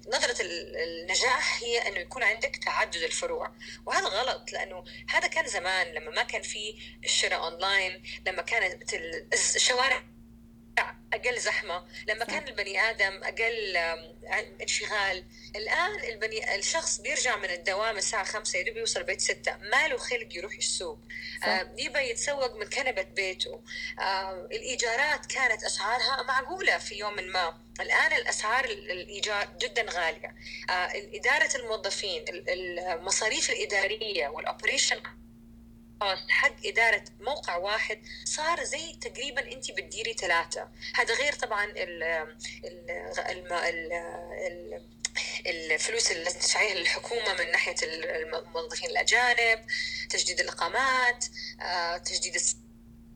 نظرة 0.08 0.36
النجاح 0.42 1.62
هي 1.62 1.88
إنه 1.88 1.98
يكون 1.98 2.22
عندك 2.22 2.56
تعدد 2.56 2.96
الفروع. 3.02 3.52
وهذا 3.86 4.06
غلط 4.06 4.52
لأنه 4.52 4.84
هذا 5.08 5.26
كان 5.26 5.46
زمان 5.46 5.86
لما 5.94 6.10
ما 6.10 6.22
كان 6.22 6.42
في 6.42 6.74
الشراء 7.04 7.44
أونلاين 7.44 8.02
لما 8.26 8.42
كانت 8.42 8.94
الشوارع 9.32 10.02
أقل 11.12 11.38
زحمة. 11.38 11.86
لما 12.08 12.24
كان 12.24 12.48
البني 12.48 12.80
آدم 12.80 13.22
أقل 13.24 13.76
انشغال 14.62 15.24
الآن 15.56 16.00
البني 16.04 16.54
الشخص 16.54 16.98
بيرجع 17.00 17.36
من 17.36 17.50
الدوام 17.50 17.96
الساعة 17.96 18.24
خمسة 18.24 18.58
يدوب 18.58 18.76
يوصل 18.76 19.00
البيت 19.00 19.20
ستة 19.20 19.56
ما 19.56 19.88
له 19.88 19.96
خلق 19.96 20.28
يروح 20.30 20.54
السوق. 20.54 20.98
آه 21.44 21.74
يبى 21.78 21.98
يتسوق 21.98 22.56
من 22.56 22.68
كنبة 22.68 23.02
بيته. 23.02 23.62
آه 24.00 24.48
الإيجارات 24.52 25.26
كانت 25.26 25.64
أسعارها 25.64 26.22
معقولة 26.22 26.78
في 26.78 26.94
يوم 26.94 27.22
ما. 27.22 27.60
الآن 27.80 28.12
الأسعار 28.12 28.64
الإيجار 28.64 29.48
جدا 29.58 29.82
غالية. 29.90 30.34
آه 30.70 30.92
إدارة 31.14 31.56
الموظفين 31.56 32.24
المصاريف 32.28 33.50
الإدارية 33.50 34.28
وال 34.28 34.42
operation 34.42 35.02
cost 36.02 36.30
حق 36.30 36.66
إدارة 36.66 37.04
موقع 37.20 37.56
واحد 37.56 38.02
صار 38.24 38.64
زي 38.64 38.92
تقريبا 38.92 39.52
أنت 39.52 39.70
بتديري 39.70 40.12
ثلاثة. 40.12 40.68
هذا 40.94 41.14
غير 41.14 41.32
طبعا 41.32 41.64
ال 41.64 42.02
ال 42.64 42.90
ال 43.28 43.52
ال 43.52 44.82
الفلوس 45.46 46.10
اللي 46.10 46.30
تدفعيها 46.30 46.74
للحكومة 46.74 47.34
من 47.34 47.50
ناحية 47.50 47.74
الموظفين 47.82 48.90
الأجانب 48.90 49.66
تجديد 50.10 50.40
الإقامات 50.40 51.24
آه، 51.60 51.96
تجديد 51.96 52.36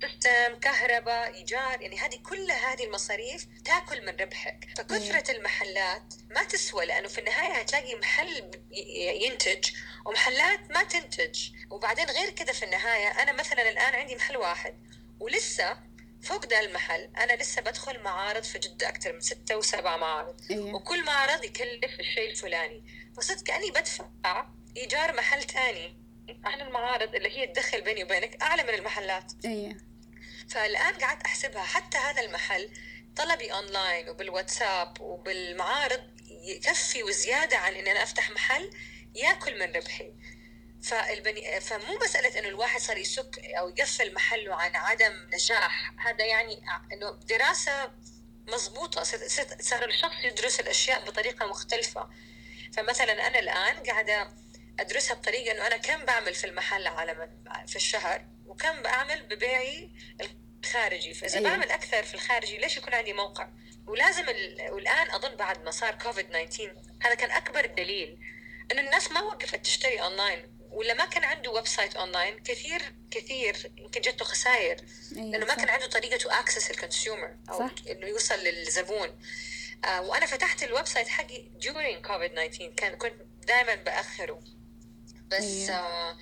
system 0.02 0.58
كهرباء 0.60 1.34
إيجار 1.34 1.80
يعني 1.82 1.98
هذه 1.98 2.16
كل 2.16 2.50
هذه 2.50 2.84
المصاريف 2.84 3.46
تأكل 3.64 4.06
من 4.06 4.16
ربحك. 4.20 4.68
فكثرة 4.76 5.36
المحلات 5.36 6.14
ما 6.30 6.42
تسوى 6.44 6.86
لأنه 6.86 7.08
في 7.08 7.18
النهاية 7.18 7.52
هتلاقي 7.52 7.94
محل 7.94 8.50
ينتج 9.22 9.70
ومحلات 10.06 10.70
ما 10.70 10.82
تنتج. 10.82 11.50
وبعدين 11.70 12.06
غير 12.10 12.30
كذا 12.30 12.52
في 12.52 12.64
النهاية 12.64 13.22
أنا 13.22 13.32
مثلا 13.32 13.68
الآن 13.68 13.94
عندي 13.94 14.16
محل 14.16 14.36
واحد 14.36 14.74
ولسه 15.20 15.78
فوق 16.22 16.44
ده 16.46 16.60
المحل 16.60 17.10
أنا 17.16 17.32
لسه 17.32 17.62
بدخل 17.62 18.02
معارض 18.02 18.42
في 18.42 18.58
جدة 18.58 18.88
أكثر 18.88 19.12
من 19.12 19.20
ستة 19.20 19.56
وسبع 19.56 19.96
معارض. 19.96 20.40
أيه. 20.50 20.72
وكل 20.74 21.04
معرض 21.04 21.44
يكلف 21.44 22.00
الشيء 22.00 22.30
الفلاني. 22.30 22.84
فصرت 23.16 23.42
كاني 23.46 23.70
بدفع 23.70 24.46
إيجار 24.76 25.16
محل 25.16 25.42
ثاني 25.42 26.06
عن 26.44 26.60
المعارض 26.60 27.14
اللي 27.14 27.38
هي 27.38 27.46
تدخل 27.46 27.80
بيني 27.80 28.04
وبينك 28.04 28.42
أعلى 28.42 28.62
من 28.62 28.74
المحلات. 28.74 29.32
إيه. 29.44 29.76
فالآن 30.48 30.94
قعدت 30.94 31.22
أحسبها 31.22 31.62
حتى 31.62 31.98
هذا 31.98 32.22
المحل 32.22 32.70
طلبي 33.16 33.52
أونلاين 33.52 34.08
وبالواتساب 34.08 35.00
وبالمعارض 35.00 36.00
يكفي 36.28 37.02
وزيادة 37.02 37.56
عن 37.56 37.74
إني 37.74 37.92
أنا 37.92 38.02
أفتح 38.02 38.30
محل 38.30 38.70
يأكل 39.14 39.58
من 39.58 39.76
ربحي. 39.76 40.12
فالبني 40.82 41.60
فمو 41.60 41.98
مسألة 42.04 42.38
إنه 42.38 42.48
الواحد 42.48 42.80
صار 42.80 42.96
يسك 42.96 43.38
أو 43.58 43.68
يقفل 43.68 44.14
محله 44.14 44.54
عن 44.54 44.76
عدم 44.76 45.30
نجاح. 45.34 45.92
هذا 45.98 46.24
يعني 46.24 46.62
إنه 46.92 47.10
دراسة 47.10 47.92
مضبوطة 48.48 49.02
صار 49.60 49.84
الشخص 49.84 50.24
يدرس 50.24 50.60
الأشياء 50.60 51.04
بطريقة 51.04 51.46
مختلفة. 51.46 52.10
فمثلا 52.76 53.26
أنا 53.26 53.38
الآن 53.38 53.82
قاعدة 53.82 54.28
أدرسها 54.80 55.14
بطريقة 55.14 55.52
إنه 55.52 55.66
أنا 55.66 55.76
كم 55.76 56.04
بعمل 56.04 56.34
في 56.34 56.46
المحل 56.46 56.86
على 56.86 57.30
في 57.66 57.76
الشهر؟ 57.76 58.26
وكم 58.46 58.82
بعمل 58.82 59.22
ببيعي 59.22 59.90
الخارجي 60.66 61.14
فإذا 61.14 61.38
أيوة. 61.38 61.50
بعمل 61.50 61.70
أكثر 61.70 62.02
في 62.02 62.14
الخارجي 62.14 62.58
ليش 62.58 62.76
يكون 62.76 62.94
عندي 62.94 63.12
موقع 63.12 63.48
ولازم 63.86 64.28
ال... 64.28 64.70
والآن 64.70 65.10
أظن 65.10 65.36
بعد 65.36 65.64
ما 65.64 65.70
صار 65.70 65.94
كوفيد 65.94 66.28
19 66.28 66.74
هذا 67.02 67.14
كان 67.14 67.30
أكبر 67.30 67.66
دليل 67.66 68.18
انه 68.72 68.80
الناس 68.80 69.12
ما 69.12 69.20
وقفت 69.20 69.60
تشتري 69.60 70.02
أونلاين 70.02 70.56
ولا 70.70 70.94
ما 70.94 71.06
كان 71.06 71.24
عنده 71.24 71.50
website 71.50 71.96
online 71.96 72.42
كثير 72.42 72.94
كثير 73.10 73.72
يمكن 73.76 74.00
جته 74.00 74.24
خسائر 74.24 74.76
أيوة 75.16 75.30
لأنه 75.30 75.46
ما 75.46 75.54
صح. 75.54 75.56
كان 75.56 75.68
عنده 75.68 75.86
طريقة 75.86 76.16
to 76.16 76.28
access 76.28 76.70
ال 76.70 76.78
consumer 76.78 77.36
أو 77.50 77.58
صح. 77.58 77.70
إنه 77.90 78.06
يوصل 78.06 78.34
للزبون 78.34 79.20
آه 79.84 80.02
وأنا 80.02 80.26
فتحت 80.26 80.62
ال 80.62 80.86
website 80.86 81.08
حقي 81.08 81.44
during 81.62 82.06
كوفيد 82.06 82.30
19 82.30 82.72
كان 82.76 82.96
كنت 82.96 83.14
دائما 83.46 83.74
بأخره 83.74 84.42
بس 85.28 85.42
أيوة. 85.42 85.70
آه 85.70 86.18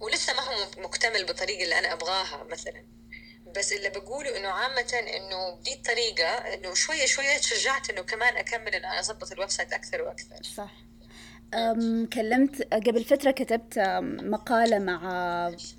ولسه 0.00 0.34
ما 0.34 0.40
هو 0.40 0.70
مكتمل 0.76 1.24
بالطريقة 1.24 1.64
اللي 1.64 1.78
أنا 1.78 1.92
أبغاها 1.92 2.44
مثلا 2.44 2.84
بس 3.56 3.72
اللي 3.72 3.88
بقوله 3.88 4.36
إنه 4.36 4.48
عامة 4.48 4.92
إنه 4.92 5.58
دي 5.64 5.74
الطريقة 5.74 6.28
إنه 6.28 6.74
شوية 6.74 7.06
شوية 7.06 7.36
تشجعت 7.38 7.90
إنه 7.90 8.02
كمان 8.02 8.36
أكمل 8.36 8.74
انه 8.74 9.00
أظبط 9.00 9.32
ال 9.32 9.50
website 9.50 9.72
أكثر 9.72 10.02
وأكثر. 10.02 10.42
صح. 10.56 10.72
أم 11.54 12.06
كلمت 12.12 12.62
قبل 12.62 13.04
فترة 13.04 13.30
كتبت 13.30 13.78
مقالة 14.22 14.78
مع 14.78 14.98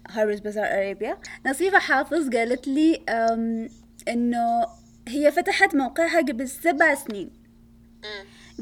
هاربرز 0.09 0.43
بازار 0.43 0.65
أريبيا 0.65 1.17
نصيفة 1.45 1.79
حافظ 1.79 2.29
قالت 2.29 2.67
لي 2.67 3.01
إنه 4.07 4.67
هي 5.07 5.31
فتحت 5.31 5.75
موقعها 5.75 6.17
قبل 6.17 6.49
سبع 6.49 6.95
سنين. 6.95 7.45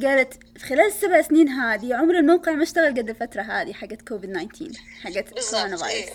قالت 0.01 0.34
في 0.58 0.65
خلال 0.65 0.88
السبع 0.88 1.22
سنين 1.22 1.50
هذه 1.50 1.96
عمر 1.96 2.17
الموقع 2.17 2.51
ما 2.51 2.63
اشتغل 2.63 2.98
قد 2.98 3.10
الفترة 3.10 3.41
هذه 3.41 3.74
حقت 3.74 4.01
كوفيد 4.01 4.34
19 4.34 4.82
حقت 5.01 5.29
كورونا 5.29 5.77
فايروس 5.77 5.84
إيه. 5.84 6.13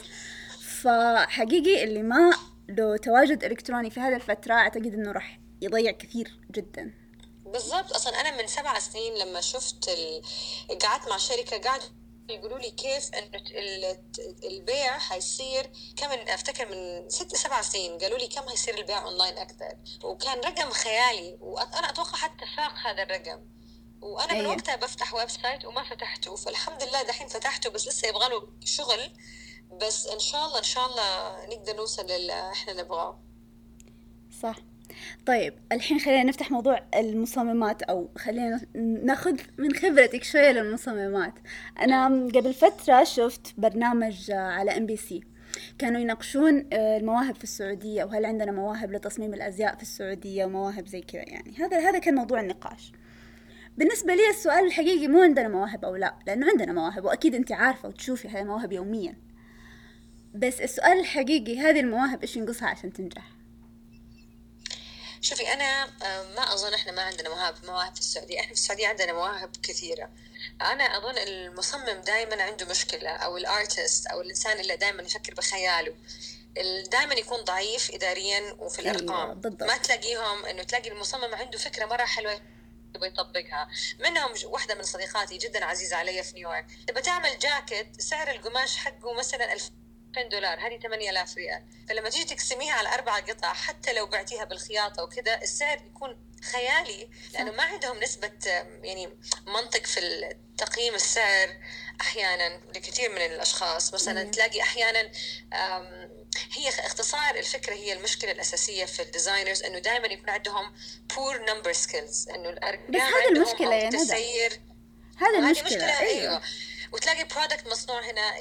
فحقيقي 0.83 1.85
اللي 1.85 2.03
ما 2.03 2.33
له 2.69 2.97
تواجد 2.97 3.45
إلكتروني 3.45 3.91
في 3.91 4.01
هذه 4.01 4.17
الفترة 4.17 4.55
أعتقد 4.55 4.87
إنه 4.87 5.13
راح 5.13 5.41
يضيع 5.63 5.91
كثير 5.91 6.41
جدا. 6.51 6.95
بالضبط. 7.45 7.93
أصلا 7.93 8.21
أنا 8.21 8.43
من 8.43 8.47
سبع 8.47 8.79
سنين 8.79 9.15
لما 9.15 9.41
شفت 9.41 9.89
ال... 9.89 10.23
قعدت 10.79 11.09
مع 11.09 11.17
شركة 11.17 11.59
قاعد 11.59 11.83
يقولوا 12.31 12.59
لي 12.59 12.71
كيف 12.71 13.15
إنه 13.15 13.43
البيع 14.45 14.99
حيصير 14.99 15.71
كم 15.97 16.11
أفتكر 16.11 16.69
من 16.69 17.09
ست 17.09 17.37
سبع 17.37 17.63
سنين 17.63 17.99
قالوا 17.99 18.19
لي 18.19 18.27
كم 18.27 18.49
حيصير 18.49 18.79
البيع 18.79 19.03
أونلاين 19.03 19.39
أكثر. 19.39 19.77
وكان 20.05 20.41
رقم 20.41 20.71
خيالي. 20.71 21.39
وأنا 21.41 21.91
أتوقع 21.91 22.17
حتى 22.17 22.45
فاق 22.57 22.75
هذا 22.87 23.03
الرقم. 23.03 23.47
وأنا 24.01 24.35
من 24.35 24.41
أيه. 24.41 24.47
وقتها 24.47 24.77
بفتح 24.77 25.15
website 25.15 25.65
وما 25.65 25.85
فتحته. 25.85 26.37
فالحمد 26.37 26.83
لله 26.83 27.03
دحين 27.03 27.29
فتحته 27.29 27.71
بس 27.71 27.89
لسه 27.89 28.09
يبغى 28.09 28.29
له 28.29 28.49
شغل. 28.65 29.13
بس 29.73 30.07
إن 30.07 30.19
شاء 30.19 30.47
الله 30.47 30.59
إن 30.59 30.65
شاء 30.65 30.87
الله 30.87 31.47
نقدر 31.57 31.77
نوصل 31.77 32.03
للي 32.03 32.51
إحنا 32.53 32.83
نبغاه. 32.83 33.19
صح. 34.43 34.57
طيب 35.27 35.55
الحين 35.73 35.99
خلينا 35.99 36.23
نفتح 36.23 36.51
موضوع 36.51 36.81
المصممات 36.95 37.83
أو 37.83 38.09
خلينا 38.19 38.61
ناخذ 39.05 39.37
من 39.59 39.75
خبرتك 39.75 40.25
شوية 40.25 40.51
للمصممات. 40.51 41.35
أنا 41.81 42.07
قبل 42.07 42.55
فترة 42.55 43.05
شفت 43.05 43.55
برنامج 43.59 44.31
على 44.31 44.77
إم 44.77 44.87
بي 44.87 44.97
سي. 44.97 45.25
كانوا 45.79 46.01
يناقشون 46.01 46.69
آه، 46.73 46.97
المواهب 46.97 47.35
في 47.35 47.45
السعودية 47.45 48.05
وهل 48.05 48.25
عندنا 48.25 48.53
مواهب 48.53 48.93
لتصميم 48.93 49.35
الأزياء 49.35 49.77
في 49.77 49.83
السعودية 49.83 50.45
ومواهب 50.45 50.87
زي 50.87 51.01
كذا 51.01 51.23
يعني. 51.23 51.57
هذا 51.59 51.79
هذا 51.79 51.99
كان 51.99 52.15
موضوع 52.15 52.41
النقاش. 52.41 52.93
بالنسبة 53.79 54.15
لي 54.15 54.31
السؤال 54.31 54.65
الحقيقي 54.65 55.09
مو 55.09 55.23
عندنا 55.23 55.49
مواهب 55.49 55.85
أو 55.85 55.97
لا؟ 55.97 56.15
لأنه 56.27 56.47
عندنا 56.51 56.73
مواهب 56.73 57.05
وأكيد 57.05 57.35
أنت 57.35 57.53
عارفة 57.53 57.89
وتشوفي 57.89 58.29
هاي 58.29 58.41
المواهب 58.41 58.73
يوميا. 58.73 59.28
بس 60.35 60.61
السؤال 60.61 61.01
الحقيقي 61.01 61.59
هذه 61.59 61.81
المواهب 61.81 62.23
إيش 62.23 62.37
ينقصها 62.37 62.69
عشان 62.69 62.93
تنجح؟ 62.93 63.39
شوفي 65.21 65.53
أنا 65.53 65.85
آه، 65.85 66.35
ما 66.37 66.55
أظن 66.55 66.75
إحنا 66.75 66.93
ما 66.93 67.03
عندنا 67.03 67.29
مواهب 67.29 67.55
مواهب 67.65 67.95
في 67.95 68.01
السعودية. 68.01 68.41
إحنا 68.41 68.47
في 68.47 68.61
السعودية 68.61 68.89
عندنا 68.89 69.13
مواهب 69.13 69.57
كثيرة. 69.63 70.11
أنا 70.61 70.85
أظن 70.99 71.19
المصمم 71.19 72.01
دائما 72.07 72.43
عنده 72.43 72.67
مشكلة 72.67 73.11
أو 73.11 73.37
الارتست 73.37 74.07
أو 74.07 74.21
الإنسان 74.21 74.61
اللي 74.61 74.77
دائما 74.77 75.03
يفكر 75.03 75.35
بخياله. 75.35 75.95
دائما 76.91 77.15
يكون 77.15 77.39
ضعيف 77.45 77.91
اداريا 77.91 78.57
وفي 78.59 78.83
أيوة، 78.83 78.91
الأرقام. 78.91 79.41
بالضبط. 79.41 79.63
ما 79.63 79.77
تلاقيهم 79.77 80.45
إنه 80.45 80.63
تلاقي 80.63 80.91
المصمم 80.91 81.35
عنده 81.35 81.59
فكرة 81.59 81.87
مرة 81.87 82.05
حلوة 82.05 82.41
يبغى 82.95 83.09
يطبقها. 83.09 83.69
منهم 84.01 84.31
واحدة 84.45 84.75
من 84.75 84.83
صديقاتي 84.83 85.39
جدا 85.39 85.65
عزيزة 85.65 85.97
علي 85.97 86.23
في 86.23 86.35
نيويورك. 86.35 86.67
تبغى 86.87 87.03
تعمل 87.03 87.39
جاكيت 87.39 88.01
سعر 88.01 88.31
القماش 88.31 88.77
حقه 88.77 89.15
مثلا 89.15 89.53
1000 89.53 89.71
2000 90.19 90.29
دولار 90.29 90.67
هذه 90.67 90.79
8000 90.79 91.37
ريال. 91.37 91.65
فلما 91.89 92.09
تيجي 92.09 92.35
تقسميها 92.35 92.73
على 92.73 92.89
أربع 92.95 93.19
قطع 93.19 93.53
حتى 93.53 93.93
لو 93.93 94.07
بعتيها 94.07 94.45
بالخياطة 94.45 95.03
وكذا 95.03 95.43
السعر 95.43 95.79
يكون 95.87 96.29
خيالي 96.53 97.11
لأنه 97.33 97.53
ما 97.53 97.63
عندهم 97.63 97.99
نسبة 98.01 98.33
يعني 98.83 99.19
منطق 99.47 99.87
في 99.87 100.01
تقييم 100.59 100.95
السعر 100.95 101.49
أحيانا 102.01 102.61
لكثير 102.77 103.11
من 103.11 103.17
الأشخاص. 103.17 103.95
مثلا. 103.95 104.25
تلاقي 104.25 104.63
أحيانا 104.63 105.11
هي 106.53 106.69
اختصار 106.69 107.35
الفكرة 107.35 107.75
هي 107.75 107.93
المشكلة 107.93 108.33
الأساسية 108.33 108.85
في 108.85 109.03
ال 109.03 109.09
designers 109.09 109.63
إنه 109.63 109.79
دائما 109.79 110.07
يكون 110.07 110.31
عندهم 110.31 110.75
poor 111.17 111.45
number 111.45 111.73
skills 111.73 112.29
إنه 112.29 112.49
الارقام 112.49 112.91
بس 112.91 113.01
هذه 113.01 113.29
المشكلة 113.29 113.87
ندى. 113.87 113.97
هذه 115.19 115.39
المشكلة 115.39 115.99
أيوه, 115.99 116.21
أيوه. 116.21 116.43
وتلاقي 116.93 117.25
product 117.25 117.67
مصنوع 117.67 118.11
هنا 118.11 118.37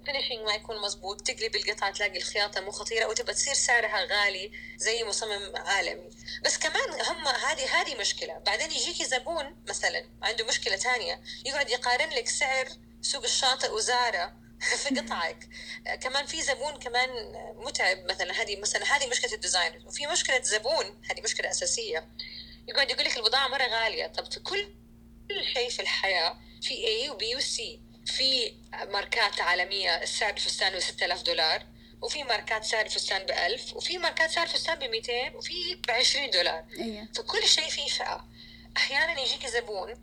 ال 0.00 0.05
finishing 0.05 0.46
ما 0.46 0.54
يكون 0.54 0.80
مزبوط 0.80 1.20
تقلب 1.20 1.56
القطعة 1.56 1.90
تلاقي 1.90 2.18
الخياطة 2.18 2.60
مو 2.60 2.70
خطيرة 2.70 3.06
وتبقى 3.06 3.34
تصير 3.34 3.54
سعرها 3.54 4.04
غالي 4.04 4.52
زي 4.76 5.04
مصمم 5.04 5.56
عالمي. 5.56 6.10
بس 6.44 6.58
كمان 6.58 7.00
هم 7.08 7.28
هذه 7.28 7.80
هذه 7.80 8.00
مشكلة. 8.00 8.38
بعدين 8.38 8.70
يجيكي 8.70 9.04
زبون 9.04 9.64
مثلا 9.68 10.10
عنده 10.22 10.44
مشكلة 10.44 10.76
ثانية 10.76 11.22
يقعد 11.44 11.70
يقارن 11.70 12.08
لك 12.08 12.28
سعر 12.28 12.68
سوق 13.02 13.22
الشاطئ 13.22 13.72
وزارة 13.72 14.32
في 14.82 15.00
قطعك. 15.00 15.48
كمان 16.00 16.26
في 16.26 16.42
زبون 16.42 16.78
كمان 16.78 17.08
متعب. 17.56 18.04
مثلا 18.04 18.42
هذه 18.42 18.60
مثلا 18.60 18.96
هذه 18.96 19.06
مشكلة 19.06 19.34
ال 19.34 19.41
design. 19.41 19.86
وفي 19.86 20.06
مشكلة 20.06 20.42
زبون 20.42 21.02
هذه 21.10 21.20
مشكلة 21.20 21.50
أساسية. 21.50 22.08
يقعد 22.68 22.90
يقول 22.90 23.04
لك 23.04 23.16
البضاعة 23.16 23.48
مرة 23.48 23.64
غالية. 23.64 24.06
طب 24.06 24.32
في 24.32 24.40
كل 24.40 24.74
شيء 25.54 25.70
في 25.70 25.82
الحياة 25.82 26.38
في 26.62 27.06
A 27.06 27.10
و 27.10 27.23
B 27.23 27.36
و 27.36 27.62
C 27.62 27.89
في 28.06 28.54
ماركات 28.88 29.40
عالمية 29.40 30.02
السعر 30.02 30.30
الفستان 30.30 30.72
ب 30.72 30.78
6000 30.78 31.22
دولار 31.22 31.66
وفي 32.02 32.24
ماركات 32.24 32.64
سعر 32.64 32.84
الفستان 32.86 33.26
ب 33.26 33.30
1000 33.30 33.76
وفي 33.76 33.98
ماركات 33.98 34.30
سعر 34.30 34.46
الفستان 34.46 34.78
ب 34.78 34.84
200 34.84 35.36
وفي 35.36 35.74
ب 35.74 35.90
20 35.90 36.30
دولار 36.30 36.64
أيه. 36.78 37.08
فكل 37.16 37.48
شيء 37.48 37.68
فيه 37.68 37.88
فئة 37.88 38.28
أحيانا 38.76 39.20
يجيك 39.20 39.46
زبون 39.46 39.94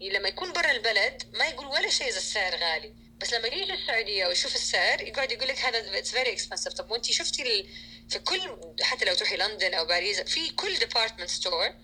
لما 0.00 0.28
يكون 0.28 0.52
برا 0.52 0.70
البلد 0.70 1.22
ما 1.34 1.44
يقول 1.44 1.66
ولا 1.66 1.90
شيء 1.90 2.08
إذا 2.08 2.16
السعر 2.16 2.56
غالي 2.56 2.94
بس 3.20 3.34
لما 3.34 3.48
يجي 3.48 3.72
السعودية 3.72 4.26
ويشوف 4.26 4.54
السعر 4.54 5.00
يقعد 5.00 5.32
يقول 5.32 5.48
لك 5.48 5.58
هذا 5.58 5.98
it's 5.98 6.10
very 6.10 6.32
expensive 6.32 6.72
طب 6.72 6.90
وانت 6.90 7.10
شفتي 7.10 7.42
ال... 7.42 7.68
في 8.08 8.18
كل 8.18 8.40
حتى 8.82 9.04
لو 9.04 9.14
تروحي 9.14 9.36
لندن 9.36 9.74
أو 9.74 9.84
باريس 9.84 10.20
في 10.20 10.50
كل 10.50 10.78
department 10.78 11.30
store 11.30 11.74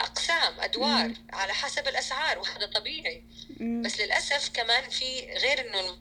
أقسام 0.00 0.60
أدوار 0.60 1.08
مم. 1.08 1.26
على 1.32 1.52
حسب 1.52 1.88
الأسعار 1.88 2.38
وهذا 2.38 2.66
طبيعي. 2.66 3.24
بس 3.60 4.00
للأسف 4.00 4.50
كمان 4.54 4.90
في 4.90 5.20
غير 5.20 5.60
إنه 5.60 5.98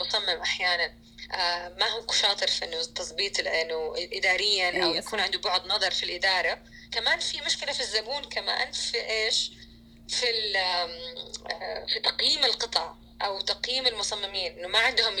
المصمم 0.00 0.40
أحيانا 0.42 0.94
آه 1.32 1.68
ما 1.68 1.88
هو 1.88 2.12
شاطر 2.12 2.46
في 2.46 2.64
إنه 2.64 2.84
تظبيط 2.84 3.40
انه 3.40 3.94
اداريا 3.96 4.84
أو 4.84 4.94
يكون 4.94 5.20
عنده 5.20 5.38
بعد 5.38 5.66
نظر 5.66 5.90
في 5.90 6.02
الإدارة. 6.02 6.62
كمان 6.92 7.18
في 7.18 7.40
مشكلة 7.40 7.72
في 7.72 7.80
الزبون 7.80 8.24
كمان 8.24 8.72
في 8.72 9.10
إيش؟ 9.10 9.50
في 10.08 10.26
آه، 10.58 11.86
في 11.86 12.00
تقييم 12.00 12.44
القطع 12.44 12.94
أو 13.22 13.40
تقييم 13.40 13.86
المصممين. 13.86 14.58
إنه 14.58 14.68
ما 14.68 14.78
عندهم 14.78 15.16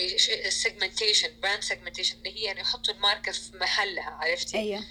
segmentation 0.48 1.40
brand 1.40 1.62
segmentation 1.62 2.16
اللي 2.18 2.36
هي 2.36 2.42
يعني 2.42 2.60
يحطوا 2.60 2.94
الماركة 2.94 3.32
في 3.32 3.56
محلها 3.56 4.10
عرفتي؟ 4.10 4.58
أيوه 4.58 4.84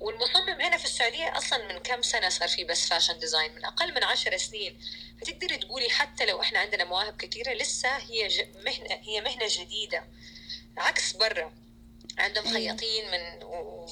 والمصمم 0.00 0.60
هنا 0.60 0.76
في 0.76 0.84
السعودية 0.84 1.38
أصلا 1.38 1.72
من 1.72 1.78
كم 1.78 2.02
سنة 2.02 2.28
صار 2.28 2.48
في 2.48 2.64
بس 2.64 2.88
fashion 2.88 3.18
design 3.18 3.54
من 3.54 3.64
أقل 3.64 3.94
من 3.94 4.04
عشر 4.04 4.36
سنين. 4.36 4.80
فتقدري 5.20 5.56
تقولي 5.56 5.90
حتى 5.90 6.26
لو 6.26 6.40
إحنا 6.40 6.58
عندنا 6.58 6.84
مواهب 6.84 7.16
كثيره 7.16 7.52
لسه 7.52 7.96
هي 7.96 8.28
مهنة 8.64 9.00
هي 9.02 9.20
مهنة 9.20 9.46
جديدة. 9.48 10.04
عكس 10.76 11.12
برا. 11.12 11.54
عندهم 12.18 12.44
أيوة. 12.44 12.56
خياطين 12.56 13.10
من 13.10 13.42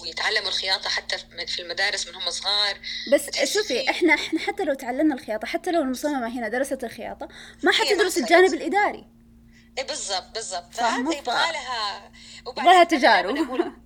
ويتعلموا 0.03 0.49
الخياطة 0.49 0.89
حتى 0.91 1.19
في 1.47 1.63
المدارس 1.63 2.09
من 2.09 2.15
هم 2.15 2.31
صغار. 2.31 2.81
بس 3.13 3.45
شوفي 3.45 3.91
إحنا 3.91 4.15
إحنا 4.15 4.41
حتى 4.41 4.65
لو 4.65 4.75
تعلمنا 4.75 5.15
الخياطة 5.15 5.47
حتى 5.47 5.71
لو 5.71 5.83
المصممة 5.83 6.39
هنا 6.39 6.49
درست 6.49 6.85
الخياطة 6.85 7.29
ما 7.63 7.73
حتدرس 7.73 8.19
الجانب 8.19 8.55
الإداري. 8.55 9.18
بالضبط 9.83 10.35
بالضبط. 10.35 10.75
فهذا 10.75 11.19
يبغى 11.19 11.53
لها 11.53 12.13
يبغى 12.47 12.85
تجارب. 12.85 13.37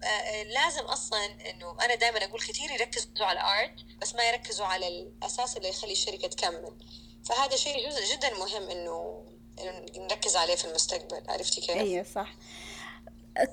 آه، 0.04 0.42
لازم 0.42 0.80
أصلا 0.84 1.26
إنه 1.26 1.76
أنا 1.84 1.94
دائما 1.94 2.24
أقول 2.24 2.40
كثير 2.40 2.70
يركزوا 2.70 3.26
على 3.26 3.40
الارت 3.40 3.74
بس 4.00 4.14
ما 4.14 4.22
يركزوا 4.22 4.66
على 4.66 4.88
الأساس 4.88 5.56
اللي 5.56 5.68
يخلي 5.68 5.92
الشركة 5.92 6.28
تكمل. 6.28 6.76
فهذا 7.24 7.56
شيء 7.56 7.76
جدا 8.16 8.34
مهم 8.38 8.70
إنه 8.70 9.24
نركز 9.96 10.36
عليه 10.36 10.54
في 10.54 10.64
المستقبل. 10.64 11.22
عرفتي 11.28 11.60
كيف؟ 11.60 11.76
أيوه 11.76 12.02
صح. 12.14 12.34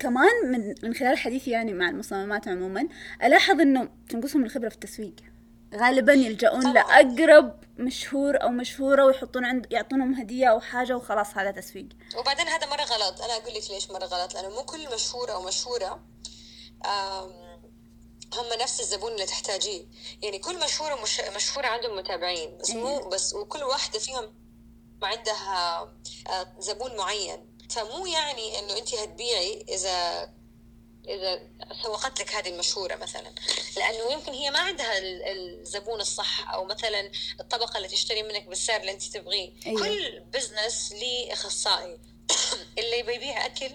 كمان 0.00 0.44
من 0.44 0.74
من 0.82 0.94
خلال 0.94 1.18
حديثي 1.18 1.50
يعني 1.50 1.72
مع 1.72 1.88
المصممات 1.88 2.48
عموما 2.48 2.88
ألاحظ 3.22 3.60
إنه 3.60 3.88
تنقصهم 4.08 4.44
الخبرة 4.44 4.68
في 4.68 4.74
التسويق. 4.74 5.14
غالبا 5.74 6.12
يلجؤون 6.12 6.72
لأقرب 6.72 7.60
مشهور 7.78 8.42
أو 8.42 8.48
مشهورة 8.48 9.04
ويحطون 9.04 9.44
عند 9.44 9.66
يعطونهم 9.70 10.14
هدية 10.14 10.46
أو 10.46 10.60
حاجة 10.60 10.96
وخلاص 10.96 11.36
هذا 11.36 11.50
تسويق. 11.50 11.88
وبعدين 12.16 12.48
هذا 12.48 12.66
مرة 12.66 12.82
غلط. 12.82 13.22
أنا 13.22 13.32
أقول 13.36 13.54
لك 13.54 13.70
ليش 13.70 13.90
مرة 13.90 14.04
غلط؟ 14.04 14.34
لأنه 14.34 14.48
مو 14.48 14.62
كل 14.62 14.94
مشهور 14.94 15.32
أو 15.32 15.42
مشهورة 15.42 16.00
هم 18.34 18.60
نفس 18.60 18.80
الزبون 18.80 19.12
اللي 19.12 19.26
تحتاجيه. 19.26 19.86
يعني 20.22 20.38
كل 20.38 20.64
مشهوره 20.64 21.02
مش 21.02 21.20
مشهورة 21.36 21.66
عندهم 21.66 21.96
متابعين 21.96 22.58
بس 22.58 22.70
مو 22.70 22.98
إيه. 22.98 23.08
بس 23.08 23.34
وكل 23.34 23.62
واحدة 23.62 23.98
فيهم 23.98 24.34
عندها 25.02 25.80
آه، 26.28 26.54
زبون 26.58 26.96
معين. 26.96 27.56
فمو 27.70 28.06
يعني 28.06 28.58
إنه 28.58 28.78
انت 28.78 28.94
هتبيعي 28.94 29.64
إذا 29.68 30.28
إذا 31.10 31.42
سوقت 31.82 32.20
لك 32.20 32.34
هذه 32.34 32.48
المشهورة 32.48 32.96
مثلا. 32.96 33.32
لأنه 33.76 34.12
يمكن 34.12 34.32
هي 34.32 34.50
ما 34.50 34.58
عندها 34.58 34.98
الزبون 35.32 36.00
الصح 36.00 36.50
أو 36.50 36.64
مثلا 36.64 37.10
الطبقة 37.40 37.76
اللي 37.76 37.88
تشتري 37.88 38.22
منك 38.22 38.44
بالسعر 38.44 38.80
اللي 38.80 38.92
أنت 38.92 39.02
تبغيه. 39.02 39.52
أيوة. 39.66 39.82
كل 39.82 40.20
business 40.20 40.92
ليه 40.92 41.32
اخصائي 41.32 41.98
اللي 42.78 43.02
بيبيع 43.02 43.46
أكل 43.46 43.70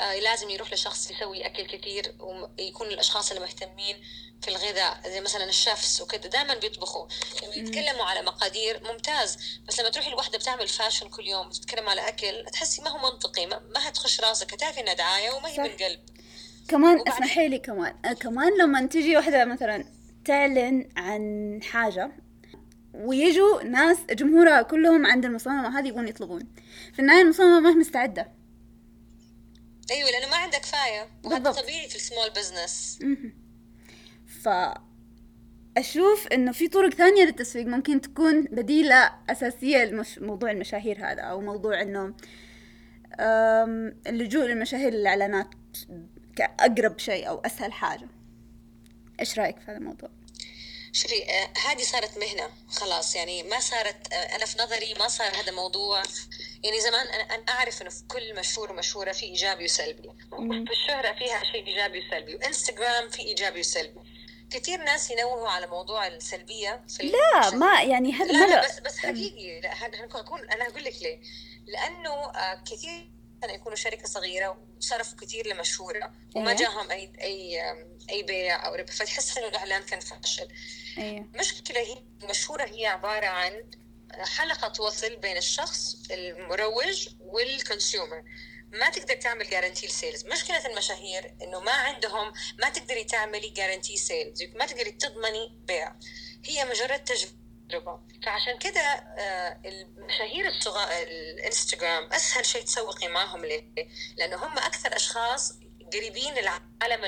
آه 0.00 0.14
لازم 0.14 0.50
يروح 0.50 0.72
لشخص 0.72 1.10
يسوي 1.10 1.46
أكل 1.46 1.66
كثير 1.66 2.14
ويكون 2.18 2.88
الأشخاص 2.88 3.30
اللي 3.30 3.44
مهتمين 3.44 4.02
في 4.42 4.48
الغذاء 4.48 5.00
زي 5.04 5.20
مثلا 5.20 5.44
ال 5.44 5.53
chefs 5.53 6.00
وكذا 6.00 6.28
دائما 6.28 6.54
بيطبخوا. 6.54 7.06
لما 7.42 7.54
يتكلموا 7.54 8.04
على 8.04 8.22
مقادير 8.22 8.92
ممتاز. 8.92 9.38
بس 9.68 9.80
لما 9.80 9.88
تروحي 9.88 10.10
لوحدة 10.10 10.38
بتعمل 10.38 10.68
fashion 10.68 11.08
كل 11.08 11.26
يوم 11.26 11.48
بتتكلم 11.48 11.88
على 11.88 12.08
أكل 12.08 12.44
تحسي 12.52 12.82
ما 12.82 12.90
هو 12.90 12.98
منطقي 12.98 13.46
ما, 13.46 13.58
ما 13.58 13.88
هتخش 13.88 14.20
راسك 14.20 14.52
هتعرفي 14.52 14.80
إنها 14.80 14.94
دعاية 14.94 15.30
وما 15.30 15.48
هي 15.48 15.58
من 15.58 15.76
قلب. 15.76 16.13
كمان 16.68 17.08
اسمحي 17.08 17.48
لي 17.48 17.58
كمان. 17.58 17.94
آه، 18.04 18.12
كمان 18.12 18.58
لما 18.58 18.86
تجي 18.86 19.16
واحدة 19.16 19.44
مثلا 19.44 19.84
تعلن 20.24 20.88
عن 20.96 21.60
حاجة 21.62 22.12
ويجوا 22.94 23.62
ناس 23.62 23.98
جمهورها 24.10 24.62
كلهم 24.62 25.06
عند 25.06 25.24
المصممة 25.24 25.78
هذه 25.78 25.88
يبغون 25.88 26.08
يطلبون. 26.08 26.42
في 26.92 26.98
النهاية 26.98 27.22
المصممة 27.22 27.60
ما 27.60 27.70
هي 27.70 27.74
مستعدة. 27.74 28.32
أيوه 29.90 30.10
لأنه 30.10 30.30
ما 30.30 30.36
عندك 30.36 30.58
كفاية. 30.58 31.08
وهذا 31.24 31.52
طبيعي 31.52 31.88
في 31.88 31.96
السمول 31.96 32.30
بزنس 32.36 32.98
ف 34.42 34.48
أشوف 35.76 36.26
إنه 36.26 36.52
في 36.52 36.68
طرق 36.68 36.94
ثانية 36.94 37.24
للتسويق 37.24 37.66
ممكن 37.66 38.00
تكون 38.00 38.42
بديلة 38.42 39.10
أساسية 39.30 39.84
لموضوع 39.84 40.50
المشاهير 40.50 40.98
هذا 40.98 41.22
أو 41.22 41.40
موضوع 41.40 41.82
إنه 41.82 42.14
اللجوء 44.06 44.44
للمشاهير 44.44 44.92
للإعلانات. 44.92 45.48
كأقرب 46.36 46.98
شيء 46.98 47.28
أو 47.28 47.38
أسهل 47.38 47.72
حاجة. 47.72 48.08
إيش 49.20 49.38
رأيك 49.38 49.58
في 49.58 49.70
هذا 49.70 49.78
الموضوع؟ 49.78 50.10
شوفي 50.92 51.24
آه، 51.30 51.52
هذه 51.68 51.82
صارت 51.82 52.18
مهنة 52.18 52.50
خلاص 52.68 53.16
يعني 53.16 53.42
ما 53.42 53.60
صارت 53.60 54.12
آه، 54.12 54.36
أنا 54.36 54.46
في 54.46 54.58
نظري 54.58 54.94
ما 54.94 55.08
صار 55.08 55.36
هذا 55.36 55.52
موضوع. 55.52 56.02
يعني 56.64 56.80
زمان 56.80 57.06
أنا 57.06 57.44
أعرف 57.48 57.82
إنه 57.82 57.90
في 57.90 58.02
كل 58.08 58.34
مشهور 58.38 58.72
ومشهورة 58.72 59.12
في 59.12 59.26
إيجابي 59.26 59.64
وسلبي. 59.64 60.10
في 60.30 60.72
الشهرة 60.72 61.12
فيها 61.12 61.44
شيء 61.52 61.66
إيجابي 61.66 61.98
وسلبي 61.98 62.34
وإنستغرام 62.34 63.08
في 63.08 63.22
إيجابي 63.22 63.60
وسلبي. 63.60 64.00
كثير 64.50 64.84
ناس 64.84 65.10
ينوهوا 65.10 65.48
على 65.48 65.66
موضوع 65.66 66.06
السلبية 66.06 66.84
في 66.88 67.02
لا 67.02 67.50
ما 67.50 67.82
يعني 67.82 68.12
هذا 68.12 68.32
لا, 68.32 68.46
لا 68.46 68.64
بس 68.64 68.78
بس 68.78 68.98
حقيقي 68.98 69.60
لا 69.60 69.86
هكون 70.14 70.50
أنا 70.50 70.68
أقول 70.68 70.84
لك 70.84 70.94
ليه. 71.02 71.20
لأنه 71.66 72.10
آه، 72.10 72.54
كثير 73.44 73.54
يكونوا 73.54 73.76
شركة 73.76 74.06
صغيرة 74.08 74.58
وصرفوا 74.78 75.18
كثير 75.18 75.46
لمشهورة 75.46 76.12
وما 76.34 76.50
أيه. 76.50 76.56
جاهم 76.56 76.90
أي 76.90 77.12
أي 77.20 77.60
أي 78.10 78.22
بيع 78.22 78.66
أو 78.66 78.74
ربح 78.74 78.92
فتحس 78.92 79.38
إنه 79.38 79.48
الاعلان 79.48 79.82
كان 79.82 80.00
فاشل. 80.00 80.48
أيه. 80.98 81.20
مشكلة 81.34 81.80
هي 81.80 82.02
المشهوره 82.22 82.64
هي 82.64 82.86
عبارة 82.86 83.26
عن 83.26 83.70
حلقة 84.12 84.82
وصل 84.82 85.16
بين 85.16 85.36
الشخص 85.36 85.96
المروج 86.10 87.08
وال 87.20 87.41
consumer 87.41 88.24
ما 88.72 88.90
تقدر 88.90 89.14
تعمل 89.14 89.50
guarantee 89.50 89.88
sales 89.88 90.26
مشكلة 90.26 90.66
المشاهير 90.66 91.34
إنه 91.42 91.60
ما 91.60 91.72
عندهم 91.72 92.32
ما 92.58 92.70
تقدري 92.70 93.04
تعملي 93.04 93.48
guarantee 93.48 93.96
sales 93.96 94.42
ما 94.42 94.66
تقدري 94.66 94.90
تضمني 94.90 95.58
بيع. 95.66 95.94
هي 96.44 96.64
مجرد 96.64 97.04
تجربه 97.74 98.00
فعشان 98.26 98.58
كده 98.58 98.80
آه، 98.80 99.60
المشاهير 99.64 100.48
الصغار 100.48 100.88
الإنستغرام 101.02 102.12
أسهل 102.12 102.46
شيء 102.46 102.62
تسوقي 102.62 103.08
معهم 103.08 103.44
ليه؟ 103.44 103.64
لأنه 104.16 104.36
هم 104.46 104.58
أكثر 104.58 104.96
أشخاص 104.96 105.58
قريبين 105.92 106.34
للعالم 106.34 107.04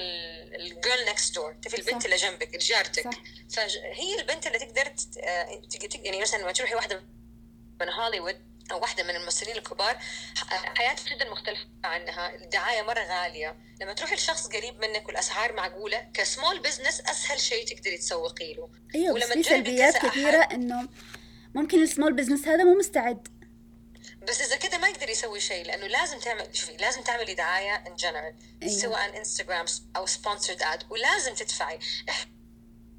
ال 0.57 0.67
girl 0.67 1.05
next 1.09 1.35
door 1.35 1.53
تفي 1.63 1.79
البنت 1.79 2.05
اللي 2.05 2.17
جنبك 2.17 2.57
جارتك 2.57 3.11
فهي 3.57 4.21
البنت 4.21 4.47
اللي 4.47 4.59
تقدر 4.59 4.95
آه، 5.23 5.63
يعني 6.05 6.21
مثلا 6.21 6.43
لما 6.43 6.53
تروحي 6.53 6.75
واحدة 6.75 7.01
من 7.81 7.89
هوليوود 7.89 8.56
أو 8.73 8.81
واحدة 8.81 9.03
من 9.03 9.17
الممثلين 9.17 9.57
الكبار 9.57 9.99
حياته 10.51 11.15
جدا 11.15 11.31
مختلفة 11.31 11.67
عنها 11.85 12.35
الدعاية 12.35 12.83
مرة 12.83 13.01
غالية. 13.01 13.57
لما 13.81 13.93
تروحي 13.93 14.15
لشخص 14.15 14.47
قريب 14.47 14.81
منك 14.81 15.07
والأسعار 15.09 15.53
معقولة 15.53 16.11
ك 16.15 16.23
small 16.23 16.61
business 16.61 17.01
أسهل 17.01 17.41
شيء 17.41 17.67
تقدري 17.67 17.99
تسوقي 17.99 18.55
له. 18.55 18.71
أيوة 18.95 19.15
ولما 19.15 19.35
في 19.35 19.43
سلبيات 19.43 20.07
كثيرة 20.07 20.43
إنه 20.43 20.89
ممكن 21.55 21.83
ال 21.83 21.88
small 21.88 22.13
business 22.13 22.49
هذا 22.49 22.65
مو 22.65 22.75
مستعد. 22.75 23.29
بس 24.29 24.41
إذا 24.41 24.57
كده 24.57 24.79
ما 24.79 24.89
يقدر 24.89 25.09
يسوي 25.09 25.41
شيء 25.41 25.67
لأنه 25.67 25.87
لازم 25.87 26.19
تعمل 26.19 26.57
شوفي 26.57 26.77
لازم 26.77 27.03
تعملي 27.03 27.35
دعاية 27.35 27.75
in 27.75 27.95
general 27.95 28.37
أيوة. 28.63 28.79
سواء 28.79 29.19
انستغرام 29.19 29.65
أو 29.97 30.07
sponsored 30.07 30.63
ad 30.63 30.83
ولازم 30.91 31.35
تدفعي. 31.35 31.79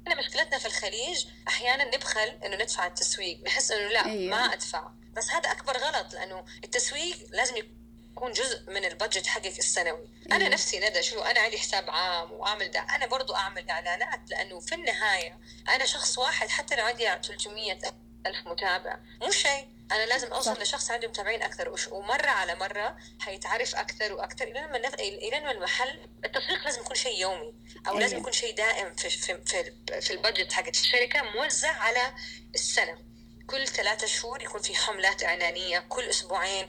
إحنا 0.02 0.14
مشكلتنا 0.18 0.58
في 0.58 0.66
الخليج 0.66 1.26
أحيانا 1.48 1.96
نبخل 1.96 2.38
إنه 2.44 2.56
ندفع 2.56 2.86
التسويق 2.86 3.40
نحس 3.46 3.70
إنه 3.70 3.88
لا 3.88 4.06
أيوة. 4.06 4.30
ما 4.30 4.52
أدفع. 4.52 4.97
بس 5.18 5.30
هذا 5.30 5.52
أكبر 5.52 5.78
غلط 5.78 6.14
لأنه 6.14 6.44
التسويق 6.64 7.16
لازم 7.30 7.56
يكون 7.56 8.32
جزء 8.32 8.70
من 8.70 8.84
ال 8.84 8.90
budget 8.90 9.26
حقك 9.26 9.58
السنوي 9.58 10.08
أنا. 10.32 10.48
نفسي 10.48 10.78
ندى 10.78 11.02
شو 11.02 11.20
أنا 11.20 11.40
عندي 11.40 11.58
حساب 11.58 11.90
عام 11.90 12.32
وأعمل 12.32 12.70
ده 12.70 12.80
أنا 12.80 13.06
برضو 13.06 13.34
أعمل 13.34 13.70
إعلانات 13.70 14.20
لأنه 14.30 14.60
في 14.60 14.74
النهاية 14.74 15.38
أنا 15.68 15.86
شخص 15.86 16.18
واحد 16.18 16.48
حتى 16.48 16.76
لو 16.76 16.84
عندي 16.84 17.04
300 17.04 17.78
ألف 18.26 18.46
متابع 18.46 18.98
مو 19.22 19.30
شيء 19.30 19.68
أنا 19.92 20.06
لازم 20.06 20.32
أوصل 20.32 20.56
صح. 20.56 20.62
لشخص 20.62 20.90
عنده 20.90 21.08
متابعين 21.08 21.42
أكثر 21.42 21.74
ومرة 21.92 22.30
على 22.30 22.54
مرة 22.54 22.96
حيتعرف 23.20 23.74
أكثر 23.74 24.12
وأكثر 24.12 24.44
إلى 24.44 24.60
لما 24.60 24.78
نف... 24.78 24.94
إلى 24.94 25.40
لما 25.40 25.50
المحل 25.50 26.08
التسويق 26.24 26.64
لازم 26.64 26.80
يكون 26.80 26.96
شيء 26.96 27.20
يومي 27.20 27.54
أو 27.86 27.92
أيه. 27.92 28.00
لازم 28.00 28.18
يكون 28.18 28.32
شيء 28.32 28.54
دائم 28.54 28.94
في 28.94 29.10
في 29.10 29.44
في, 29.44 29.72
في 30.00 30.10
البادجت 30.10 30.52
حقت 30.52 30.76
الشركة 30.76 31.22
موزع 31.22 31.72
على 31.72 32.14
السنة 32.54 33.07
كل 33.48 33.68
ثلاثة 33.68 34.06
شهور 34.06 34.42
يكون 34.42 34.62
في 34.62 34.74
حملات 34.74 35.24
إعلانية 35.24 35.78
كل 35.78 36.04
أسبوعين. 36.04 36.68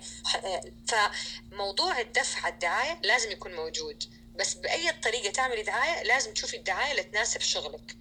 فموضوع 0.88 2.00
الدفع 2.00 2.48
الدعاية 2.48 3.00
لازم 3.04 3.32
يكون 3.32 3.56
موجود. 3.56 4.04
بس 4.36 4.54
بأي 4.54 4.92
طريقة 4.92 5.32
تعملي 5.32 5.64
دعاية 5.64 6.04
لازم 6.04 6.34
تشوفي 6.34 6.58
الدعاية 6.58 6.92
اللي 6.92 7.04
تناسب 7.04 7.42
شغلك. 7.42 7.96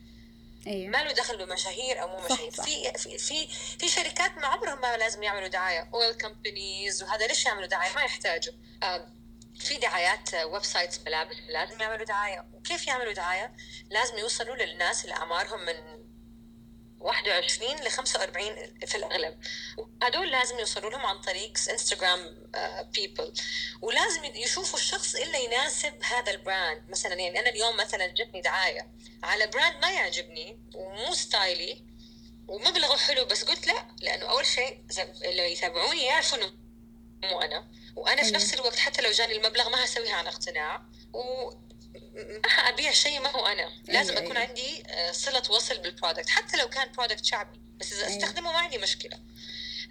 أيوة. 0.67 0.91
ما 0.91 1.05
له 1.05 1.13
دخل 1.13 1.47
بمشاهير 1.47 2.03
أو 2.03 2.09
مو 2.09 2.25
مشاهير. 2.25 2.51
في 2.51 2.93
في 2.99 3.19
في 3.19 3.49
في 3.79 3.89
شركات 3.89 4.39
ما 4.39 4.47
عمرهم 4.47 4.81
ما 4.81 4.97
لازم 4.97 5.23
يعملوا 5.23 5.49
دعاية. 5.49 5.91
oil 5.95 6.15
companies 6.15 7.03
وهذا 7.03 7.27
ليش 7.27 7.47
يعملوا 7.47 7.67
دعاية؟ 7.67 7.95
ما 7.95 8.03
يحتاجوا. 8.03 8.55
في 9.61 9.77
دعايات 9.77 10.35
websites 10.35 11.01
ملابس 11.01 11.37
لازم 11.49 11.81
يعملوا 11.81 12.05
دعاية. 12.05 12.47
وكيف 12.55 12.87
يعملوا 12.87 13.13
دعاية؟ 13.13 13.53
لازم 13.91 14.19
يوصلوا 14.19 14.57
للناس 14.57 15.05
اللي 15.05 15.15
أعمارهم 15.17 15.61
من 15.65 16.08
21 17.01 17.77
ل 17.77 17.91
45 17.91 18.55
في 18.87 18.95
الأغلب. 18.95 19.41
هدول 20.03 20.31
لازم 20.31 20.59
يوصلوا 20.59 20.91
لهم 20.91 21.07
عن 21.07 21.21
طريق 21.21 21.53
انستغرام 21.71 22.51
people 22.93 23.33
ولازم 23.83 24.25
يشوفوا 24.25 24.79
الشخص 24.79 25.15
اللي 25.15 25.45
يناسب 25.45 26.03
هذا 26.03 26.31
ال 26.31 26.41
brand 26.41 26.91
مثلا 26.91 27.15
يعني 27.15 27.41
أنا 27.41 27.49
اليوم 27.49 27.77
مثلا 27.77 28.07
جتني 28.07 28.41
دعاية 28.41 28.91
على 29.23 29.47
brand 29.47 29.77
ما 29.83 29.91
يعجبني 29.91 30.61
ومو 30.75 31.15
style 31.15 31.73
ي 31.73 31.85
ومبلغه 32.49 32.97
حلو 32.97 33.25
بس 33.25 33.45
قلت 33.45 33.67
لا 33.67 33.87
لأنه 34.01 34.31
أول 34.31 34.47
شيء 34.47 34.85
اللي 35.25 35.53
يتابعوني 35.53 36.05
يعرفوا 36.05 36.39
إنه 36.39 36.53
مو 37.25 37.41
أنا. 37.41 37.69
وأنا 37.97 38.23
في 38.23 38.31
نفس 38.31 38.55
الوقت 38.55 38.77
حتى 38.77 39.03
لو 39.03 39.11
جاني 39.11 39.37
المبلغ 39.37 39.69
ما 39.69 39.85
هسويها 39.85 40.15
عن 40.15 40.27
اقتناع. 40.27 40.83
و 41.15 41.51
أبيع 42.69 42.91
شيء 42.93 43.21
ما 43.21 43.31
هو 43.31 43.47
أنا. 43.47 43.73
لازم 43.89 44.17
أكون 44.17 44.37
عندي 44.37 44.83
آه، 44.87 45.13
صلة 45.13 45.43
وصل 45.51 45.79
بال 45.79 45.90
product 45.90 46.29
حتى 46.29 46.57
لو 46.57 46.69
كان 46.69 46.93
product 46.93 47.25
شعبي 47.25 47.61
بس 47.81 47.93
إذا 47.93 48.09
أستخدمه 48.09 48.53
ما 48.53 48.59
عندي 48.59 48.79
مشكلة. 48.79 49.19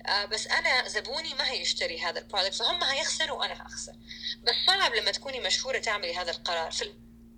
آه، 0.06 0.26
بس 0.26 0.48
أنا 0.48 0.88
زبوني 0.88 1.34
ما 1.34 1.52
هيشتري 1.52 2.00
هذا 2.00 2.20
البرودكت 2.20 2.56
فهم 2.56 2.84
هيخسروا 2.84 3.40
وأنا 3.40 3.68
هخسر. 3.68 3.94
بس 4.44 4.54
صعب 4.68 4.94
لما 4.94 5.12
تكوني 5.12 5.40
مشهورة 5.40 5.78
تعملي 5.80 6.16
هذا 6.16 6.32
القرار. 6.32 6.72
في 6.72 6.92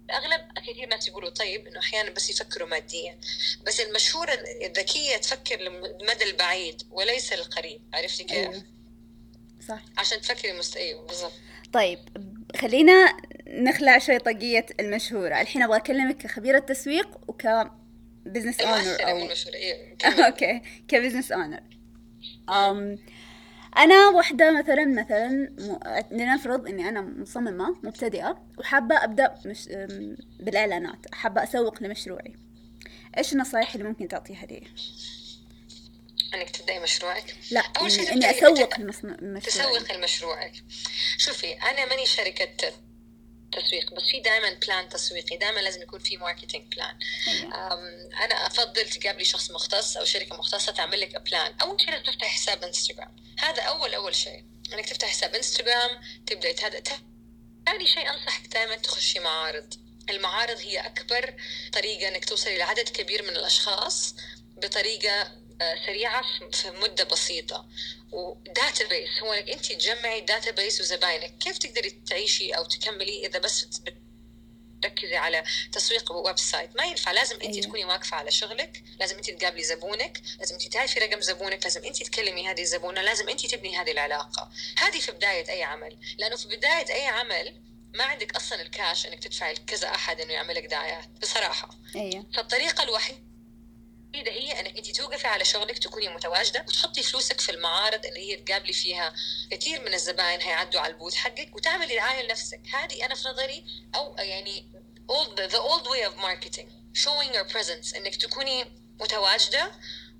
الأغلب 0.09 0.41
كثير 0.57 0.87
ناس 0.87 1.07
يقولوا 1.07 1.29
طيب 1.29 1.67
إنه 1.67 1.79
أحيانا 1.79 2.09
بس 2.09 2.29
يفكروا 2.29 2.67
ماديا. 2.67 3.19
بس 3.65 3.79
المشهورة 3.79 4.33
الذكية 4.65 5.17
تفكر 5.17 5.59
للمدى 5.59 6.23
البعيد 6.23 6.83
وليس 6.91 7.33
القريب 7.33 7.81
عرفتي 7.93 8.23
كيف؟ 8.23 8.37
أيوه. 8.37 8.63
صح. 9.67 9.79
عشان 9.97 10.21
تفكري 10.21 10.53
مست 10.53 10.77
أيوه 10.77 11.07
بالضبط. 11.07 11.33
طيب 11.73 11.99
خلينا 12.61 13.17
نخلع 13.49 13.97
شوي 13.97 14.19
طاقية 14.19 14.65
المشهورة. 14.79 15.41
الحين 15.41 15.61
أبغى 15.61 15.77
أكلمك 15.77 16.17
كخبيرة 16.17 16.59
تسويق 16.59 17.17
وك 17.27 17.47
business 18.25 18.59
owner 18.59 19.09
أو 19.09 19.29
إيه، 19.53 19.95
okay. 20.25 20.61
ك 20.87 20.92
business 20.92 21.31
owner 21.31 21.63
أم 22.49 22.97
أنا 23.77 24.09
وحدة 24.09 24.59
مثلا 24.59 24.85
مثلا 24.85 25.49
لنفرض 26.11 26.67
إني 26.67 26.89
أنا 26.89 27.01
مصممة 27.01 27.75
مبتدئة 27.83 28.47
وحابة 28.57 29.03
أبدأ 29.03 29.35
مش 29.45 29.69
بالإعلانات. 30.39 31.05
حابة 31.13 31.43
أسوق 31.43 31.83
لمشروعي. 31.83 32.35
إيش 33.17 33.33
النصائح 33.33 33.73
اللي 33.73 33.87
ممكن 33.87 34.07
تعطيها 34.07 34.45
لي؟ 34.45 34.63
إنك 36.33 36.49
تبدأي 36.49 36.79
مشروعك؟ 36.79 37.35
لا 37.51 37.63
أول 37.79 37.91
شيء 37.91 38.13
إني 38.13 38.29
أسوق 38.29 38.79
المشروع 38.79 39.39
تسوق 39.39 39.95
لمشروعك. 39.95 40.53
شوفي 41.17 41.53
أنا 41.53 41.85
ماني 41.85 42.05
شركة 42.05 42.71
تسويق 43.51 43.93
بس 43.93 44.03
في 44.03 44.19
دائما 44.19 44.53
plan 44.53 44.89
تسويقي 44.89 45.37
دائما 45.37 45.59
لازم 45.59 45.81
يكون 45.81 45.99
في 45.99 46.17
marketing 46.17 46.75
plan 46.75 46.99
أنا 48.23 48.47
أفضل 48.47 48.89
تقابلي 48.89 49.25
شخص 49.25 49.51
مختص 49.51 49.97
أو 49.97 50.05
شركة 50.05 50.37
مختصة 50.37 50.71
تعمل 50.71 51.01
لك 51.01 51.21
plan 51.21 51.53
أول 51.61 51.81
شيء 51.81 51.91
لازم 51.91 52.03
تفتح 52.03 52.27
حساب 52.27 52.63
انستغرام 52.63 53.15
هذا 53.39 53.61
أول 53.61 53.93
أول 53.93 54.15
شيء. 54.15 54.45
إنك 54.73 54.89
تفتح 54.89 55.07
حساب 55.07 55.35
انستغرام 55.35 56.01
تبداي 56.27 56.55
هذا 56.63 56.79
ثاني 57.65 57.87
شيء 57.87 58.09
أنصحك 58.09 58.47
دائما 58.47 58.75
تخشي 58.75 59.19
معارض. 59.19 59.73
المعارض 60.09 60.57
هي 60.57 60.79
أكبر 60.79 61.33
طريقة 61.73 62.07
إنك 62.07 62.25
توصلي 62.25 62.57
لعدد 62.57 62.89
كبير 62.89 63.23
من 63.23 63.29
الأشخاص 63.29 64.15
بطريقة 64.57 65.31
سريعة 65.59 66.23
في 66.51 66.71
مدة 66.71 67.03
بسيطة. 67.03 67.65
و 68.11 68.87
database 68.87 69.09
هو 69.23 69.33
إنك 69.33 69.49
انت 69.49 69.65
تجمعي 69.65 70.21
database 70.21 70.81
وزباينك. 70.81 71.37
كيف 71.37 71.57
تقدري 71.57 71.89
تعيشي 71.89 72.51
أو 72.51 72.63
تكملي؟ 72.63 73.25
إذا 73.27 73.39
بس 73.39 73.67
تركزي 74.81 75.15
على 75.15 75.43
تسويق 75.71 76.11
website. 76.11 76.75
ما 76.75 76.83
ينفع. 76.83 77.11
لازم 77.11 77.35
انت 77.35 77.55
أيوه. 77.55 77.61
تكوني 77.61 77.85
واقفة 77.85 78.17
على 78.17 78.31
شغلك. 78.31 78.83
لازم 78.99 79.15
انت 79.15 79.29
تقابلي 79.29 79.63
زبونك. 79.63 80.21
لازم 80.39 80.55
انت 80.55 80.73
تعرفي 80.73 80.99
رقم 80.99 81.21
زبونك. 81.21 81.63
لازم 81.63 81.83
انت 81.83 82.03
تكلمي 82.03 82.47
هذه 82.47 82.61
الزبونة. 82.61 83.01
لازم 83.01 83.29
انت 83.29 83.45
تبني 83.45 83.77
هذه 83.77 83.91
العلاقة. 83.91 84.51
هذه 84.77 84.99
في 84.99 85.11
بداية 85.11 85.49
أي 85.49 85.63
عمل. 85.63 85.97
لأنه 86.17 86.35
في 86.35 86.47
بداية 86.47 86.93
أي 86.93 87.07
عمل 87.07 87.61
ما 87.93 88.03
عندك 88.03 88.35
أصلا 88.35 88.61
الكاش 88.61 89.05
إنك 89.05 89.23
تدفعي 89.23 89.53
لكذا 89.53 89.87
أحد 89.87 90.21
إنه 90.21 90.33
يعمل 90.33 90.55
لك 90.55 90.65
دعايات. 90.65 91.07
بصراحة. 91.21 91.69
أيوه. 91.95 92.25
فالطريقة 92.35 92.83
الوحيدة 92.83 93.28
الجديدة 94.15 94.31
هي 94.31 94.59
إنك 94.59 94.77
انت 94.77 94.91
توقفي 94.91 95.27
على 95.27 95.45
شغلك 95.45 95.77
تكوني 95.77 96.09
متواجدة 96.09 96.65
وتحطي 96.67 97.03
فلوسك 97.03 97.41
في 97.41 97.51
المعارض 97.51 98.05
اللي 98.05 98.19
هي 98.19 98.35
تقابلي 98.35 98.73
فيها 98.73 99.13
كثير 99.51 99.81
من 99.81 99.93
الزباين 99.93 100.41
هيعدوا 100.41 100.81
على 100.81 100.93
ال 100.93 100.97
booth 100.97 101.15
حقك 101.15 101.55
وتعملي 101.55 101.95
دعايه 101.95 102.21
لنفسك. 102.25 102.61
هذه 102.73 103.05
أنا 103.05 103.15
في 103.15 103.27
نظري 103.27 103.65
أو 103.95 104.15
يعني 104.17 104.71
old 105.11 105.39
the 105.51 105.59
old 105.59 105.87
way 105.87 106.03
of 106.09 106.21
marketing 106.21 106.67
showing 106.93 107.33
your 107.33 107.53
presence 107.53 107.95
إنك 107.95 108.15
تكوني 108.15 108.65
متواجدة 109.01 109.71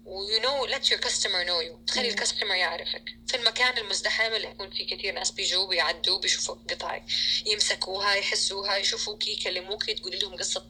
و 0.06 0.28
you 0.28 0.42
know 0.42 0.76
let 0.76 0.90
your 0.90 1.00
customer 1.08 1.44
know 1.46 1.62
you 1.70 1.86
تخلي 1.88 2.10
ال 2.10 2.15
customer 2.15 2.56
يعرفك. 2.56 3.04
في 3.28 3.38
المكان 3.38 3.78
المزدحم 3.78 4.34
اللي 4.34 4.48
يكون 4.48 4.70
فيه 4.72 4.96
كثير 4.96 5.14
ناس 5.14 5.32
بيجوا 5.32 5.68
بيعدوا 5.68 6.20
بيشوفوا 6.20 6.56
قطعك 6.70 7.04
يمسكوها 7.46 8.14
يحسوها 8.14 8.78
يشوفوكي 8.78 9.32
يكلموكي 9.32 9.94
تقولي 9.94 10.20
لهم 10.20 10.36
قصة 10.36 10.66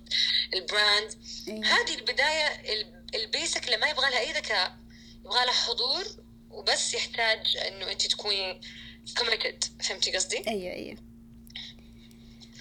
ال 0.53 0.63
brand 0.63 1.13
هذه 1.47 1.95
البداية 1.95 2.45
ال 3.15 3.23
basic 3.23 3.65
اللي 3.65 3.77
ما 3.77 3.87
يبغى 3.87 4.09
لها 4.09 4.19
أي 4.19 4.31
ذكاء 4.31 4.77
يبغى 5.25 5.45
لها 5.45 5.53
حضور 5.53 6.03
وبس 6.51 6.93
يحتاج 6.93 7.57
إنه 7.67 7.91
انت 7.91 8.07
تكوني 8.07 8.61
كوميتد 9.17 9.63
فهمتي 9.83 10.11
قصدي؟ 10.15 10.47
أيوه 10.47 10.73
أيوه. 10.73 10.97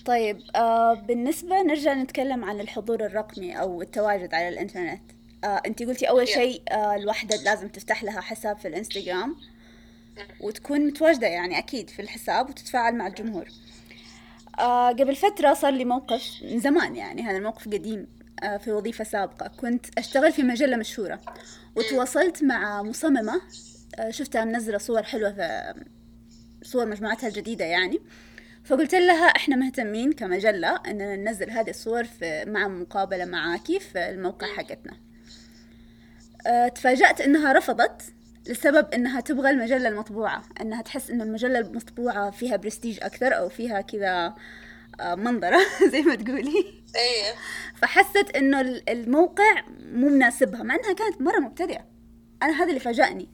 طيب 0.06 0.40
آه 0.56 0.94
بالنسبة 0.94 1.62
نرجع 1.62 1.94
نتكلم 1.94 2.44
عن 2.44 2.60
الحضور 2.60 3.06
الرقمي 3.06 3.60
أو 3.60 3.82
التواجد 3.82 4.34
على 4.34 4.48
الإنترنت. 4.48 5.02
آه 5.44 5.62
أنت 5.66 5.82
قلتي 5.82 6.08
أول 6.08 6.28
شيء 6.28 6.62
آه 6.68 6.94
الوحدة 6.94 7.36
لازم 7.36 7.68
تفتح 7.68 8.04
لها 8.04 8.20
حساب 8.20 8.58
في 8.58 8.68
الإنستغرام 8.68 9.36
وتكون 10.40 10.86
متواجدة 10.86 11.26
يعني 11.26 11.58
أكيد 11.58 11.90
في 11.90 12.02
الحساب 12.02 12.50
وتتفاعل 12.50 12.94
مع 12.94 13.06
الجمهور. 13.06 13.48
آه 14.58 14.88
قبل 14.88 15.16
فترة 15.16 15.54
صار 15.54 15.72
لي 15.72 15.84
موقف 15.84 16.42
من 16.42 16.60
زمان 16.60 16.96
يعني 16.96 17.22
هذا 17.22 17.36
الموقف 17.36 17.68
قديم. 17.68 18.17
في 18.58 18.72
وظيفة 18.72 19.04
سابقة. 19.04 19.48
كنت 19.48 19.98
أشتغل 19.98 20.32
في 20.32 20.42
مجلة 20.42 20.76
مشهورة 20.76 21.20
وتواصلت 21.76 22.42
مع 22.42 22.82
مصممة 22.82 23.40
آه، 23.98 24.10
شفتها 24.10 24.44
منزلة 24.44 24.78
صور 24.78 25.02
حلوة 25.02 25.32
في 25.32 25.74
صور 26.62 26.86
مجموعتها 26.86 27.28
الجديدة 27.28 27.64
يعني. 27.64 28.00
فقلت 28.64 28.94
لها 28.94 29.26
إحنا 29.26 29.56
مهتمين 29.56 30.12
كمجلة 30.12 30.76
اننا 30.86 31.16
ننزل 31.16 31.50
هذه 31.50 31.70
الصور 31.70 32.04
في 32.04 32.44
مع 32.46 32.68
مقابلة 32.68 33.24
معاكي 33.24 33.80
في 33.80 34.10
الموقع 34.10 34.46
حقتنا. 34.46 34.96
أه 36.46 36.68
تفاجأت 36.68 37.20
إنها 37.20 37.52
رفضت 37.52 38.02
لسبب 38.48 38.94
إنها 38.94 39.20
تبغى 39.20 39.50
المجلة 39.50 39.88
المطبوعة 39.88 40.42
إنها 40.60 40.82
تحس 40.82 41.10
إن 41.10 41.20
المجلة 41.20 41.58
المطبوعة 41.58 42.30
فيها 42.30 42.56
برستيج 42.56 42.98
أكثر 43.02 43.38
أو 43.38 43.48
فيها 43.48 43.80
كذا 43.80 44.08
آه، 44.08 44.34
منظرة 45.00 45.60
زي 45.92 46.02
ما 46.02 46.14
تقولي. 46.14 46.82
إيه. 46.96 47.34
فحست 47.82 48.36
إنه 48.36 48.60
الموقع 48.88 49.62
مو 49.68 50.08
مناسبها 50.08 50.62
مع 50.62 50.74
إنها 50.74 50.92
كانت 50.92 51.20
مرة 51.20 51.38
مبتدئة. 51.38 51.86
أنا 52.42 52.62
هذا 52.62 52.68
اللي 52.68 52.80
فاجأني. 52.80 53.28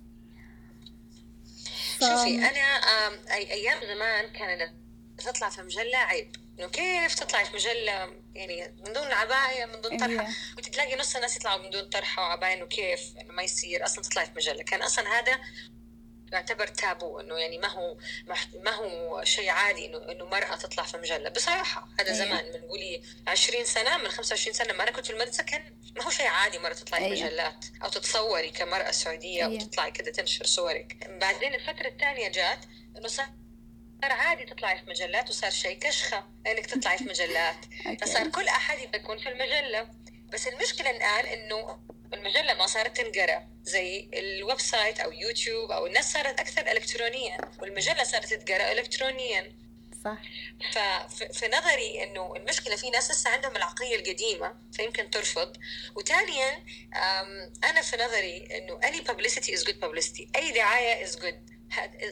ف... 1.98 2.00
شوفي 2.00 2.38
أنا 2.38 3.09
أي 3.35 3.53
أيام 3.53 3.79
زمان 3.94 4.33
كانت 4.33 4.74
تطلع 5.18 5.48
في 5.48 5.62
مجلة 5.62 5.98
عيب. 5.98 6.37
إنه 6.59 6.68
كيف 6.68 7.14
تطلعي 7.14 7.44
في 7.44 7.55
مجلة؟ 7.55 7.92
يعني 8.35 8.74
من 8.87 8.92
دون 8.92 9.12
عباية 9.12 9.66
من 9.66 9.81
دون 9.81 9.96
طرحة. 9.96 10.27
إيه. 10.27 10.35
وتلاقي 10.59 10.96
نص 10.96 11.16
الناس 11.16 11.37
يطلعوا 11.37 11.62
من 11.62 11.70
دون 11.70 11.88
طرحة 11.88 12.22
وعباية 12.22 12.55
إنه 12.55 12.66
كيف 12.66 13.00
إنه 13.20 13.33
ما 13.33 13.42
يصير 13.42 13.85
أصلا 13.85 14.03
تطلعي 14.03 14.27
في 14.27 14.33
مجلة. 14.37 14.62
كان 14.62 14.83
أصلا 14.83 15.18
هذا 15.18 15.40
يعتبر 16.33 16.67
تابو 16.67 17.21
إنه 17.21 17.39
يعني 17.39 17.59
ما 17.59 17.69
هو 17.69 17.97
ما 18.65 18.71
هو 18.71 19.25
شيء 19.25 19.49
عادي 19.49 19.87
إنه 19.87 20.13
إنه 20.13 20.25
مرأة 20.25 20.57
تطلع 20.57 20.85
في 20.85 20.97
مجلة 20.97 21.29
بصراحة 21.29 21.89
هذا 22.01 22.09
أيه. 22.09 22.15
زمان 22.15 22.45
من 22.45 22.69
قولي 22.69 23.03
20 23.27 23.65
سنة 23.65 23.97
من 23.97 24.09
25 24.09 24.55
سنة 24.55 24.73
لما 24.73 24.83
أنا 24.83 24.91
كنت 24.91 25.07
في 25.07 25.13
المدرسة 25.13 25.43
كان 25.43 25.63
ما 25.97 26.05
هو 26.05 26.11
شيء 26.11 26.27
عادي 26.27 26.59
مرة 26.59 26.73
تطلعي 26.73 27.05
أيه. 27.05 27.15
في 27.15 27.25
مجلات 27.25 27.65
أو 27.83 27.89
تتصوري 27.89 28.51
كمرأة 28.51 28.91
سعودية 28.91 29.47
أيه. 29.47 29.57
وتطلعي 29.57 29.91
كذا 29.91 30.13
تنشر 30.13 30.45
صورك 30.45 31.09
بعدين 31.21 31.55
الفترة 31.55 31.89
الثانية 31.89 32.29
جات 32.29 32.59
إنه 32.97 33.09
صار 33.09 33.27
عادي 34.03 34.45
تطلعي 34.45 34.79
في 34.79 34.91
مجلات 34.91 35.29
وصار 35.31 35.51
شيء 35.51 35.79
كشخة 35.79 36.25
إنك 36.47 36.67
تطلعي 36.67 36.99
في 36.99 37.05
مجلات 37.05 37.57
فصار 38.01 38.29
كل 38.29 38.49
أحد 38.49 38.79
يكون 38.95 39.19
في 39.19 39.29
المجلة 39.29 39.89
بس 40.33 40.49
المشكلة 40.49 40.91
الآن 40.91 41.27
إنه 41.27 41.79
المجلة 42.14 42.55
ما 42.55 42.66
صارت 42.66 42.96
تنقرأ 43.00 43.48
زي 43.62 44.09
ال 44.14 44.61
website 44.61 45.01
أو 45.00 45.12
يوتيوب 45.12 45.70
أو 45.70 45.87
الناس 45.87 46.12
صارت 46.12 46.40
أكثر 46.40 46.70
الكترونيا 46.72 47.38
والمجلة 47.61 48.05
صارت 48.05 48.35
تتقرأ 48.35 48.72
الكترونيا. 48.72 49.64
صح. 50.05 50.18
ففي 51.09 51.48
نظري 51.48 52.03
إنه 52.03 52.37
المشكلة 52.37 52.77
في 52.77 52.90
ناس 52.90 53.11
لسه 53.11 53.31
عندهم 53.31 53.57
العقلية 53.57 53.96
القديمة 53.96 54.57
فيمكن 54.72 55.11
ترفض. 55.11 55.57
وثانيا 55.96 56.64
أنا 57.64 57.81
في 57.83 57.96
نظري 57.96 58.59
إنه 58.59 58.81
any 58.81 59.00
publicity 59.09 59.50
is 59.57 59.64
good 59.64 59.81
publicity 59.85 60.29
أي 60.37 60.53
دعاية 60.53 61.07
is 61.07 61.11
good. 61.11 61.55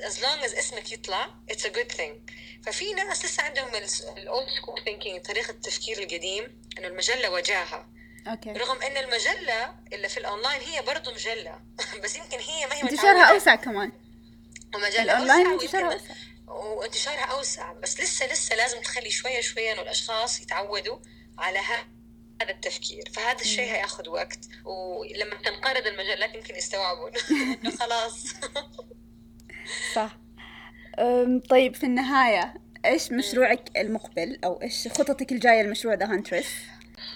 As 0.08 0.18
long 0.22 0.44
as 0.44 0.58
اسمك 0.58 0.92
يطلع 0.92 1.34
it's 1.52 1.64
a 1.64 1.70
good 1.70 1.92
thing. 1.96 2.32
ففي 2.66 2.92
ناس 2.92 3.24
لسه 3.24 3.42
عندهم 3.42 3.70
ال 4.16 4.24
old 4.24 4.48
school 4.48 4.84
thinking 4.84 5.22
طريقة 5.22 5.50
التفكير 5.50 5.98
القديم 5.98 6.62
إنه 6.78 6.88
المجلة 6.88 7.30
وجاهة. 7.30 7.88
okay. 8.28 8.52
رغم 8.52 8.82
إن 8.82 8.96
المجلة 8.96 9.74
اللي 9.92 10.08
في 10.08 10.18
الأونلاين 10.18 10.60
هي 10.60 10.82
برضه 10.82 11.12
مجلة. 11.12 11.60
بس 12.04 12.16
يمكن 12.16 12.38
هي 12.38 12.66
ما 12.66 12.74
هي 12.74 12.82
انتشارها 12.82 13.24
أوسع 13.24 13.54
كمان. 13.54 13.92
ومجال 14.74 15.00
الأونلاين 15.00 15.46
انتشارها 15.46 15.92
أوسع. 15.92 16.14
وانتشارها 16.46 17.24
أوسع. 17.24 17.72
بس 17.72 18.00
لسه 18.00 18.32
لسه 18.32 18.56
لازم 18.56 18.80
تخلي 18.80 19.10
شوية 19.10 19.40
شوية 19.40 19.72
إنه 19.72 19.82
الأشخاص 19.82 20.40
يتعودوا 20.40 20.98
على 21.38 21.58
هذا 21.58 22.50
التفكير. 22.50 23.04
فهذا 23.14 23.40
الشيء. 23.40 23.72
هياخذ 23.72 24.08
وقت. 24.08 24.38
ولما 24.64 25.34
تنقرض 25.44 25.86
المجلات 25.86 26.34
يمكن 26.34 26.56
يستوعبوا 26.56 27.10
إنه 27.64 27.76
خلاص. 27.76 28.26
صح. 29.94 30.18
طيب 31.50 31.74
في 31.74 31.84
النهاية 31.84 32.54
إيش 32.84 33.12
مشروعك 33.12 33.70
المقبل؟ 33.76 34.38
أو 34.44 34.62
إيش 34.62 34.88
خططك 34.88 35.32
الجاية 35.32 35.62
لمشروع 35.62 35.94
The 35.94 36.06
Huntress؟ 36.06 36.46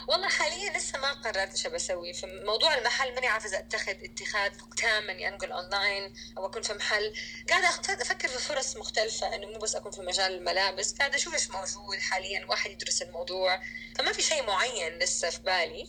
والله 0.09 0.29
حاليا 0.29 0.79
لسه 0.79 0.99
ما 0.99 1.13
قررت 1.13 1.51
إيش 1.51 1.67
بسوي. 1.67 2.13
في 2.15 2.27
موضوع 2.27 2.75
المحل 2.79 3.15
ماني 3.15 3.27
عارفة 3.27 3.49
إذا 3.49 3.59
أتخذ 3.59 3.93
اتخاذ 4.05 4.51
تام 4.77 5.11
إني 5.11 5.29
أنقل 5.29 5.53
اونلاين 5.53 6.15
أو 6.39 6.47
أكون 6.47 6.63
في 6.63 6.75
محل. 6.75 7.15
قاعدة 7.51 7.69
أفكر 8.03 8.29
في 8.29 8.39
فرص 8.39 8.77
مختلفة 8.77 9.35
إنه 9.35 9.47
مو 9.47 9.59
بس 9.59 9.75
أكون 9.75 9.93
في 9.93 10.01
مجال 10.01 10.33
الملابس. 10.35 10.93
قاعدة 10.99 11.17
أشوف 11.17 11.35
إيش 11.35 11.51
موجود 11.51 11.99
حاليا. 11.99 12.39
الواحد 12.39 12.71
يدرس 12.71 13.03
الموضوع. 13.03 13.61
فما 13.99 14.13
في 14.13 14.23
شيء 14.23 14.47
معين 14.47 14.99
لسه 14.99 15.31
في 15.31 15.43
بالي. 15.43 15.89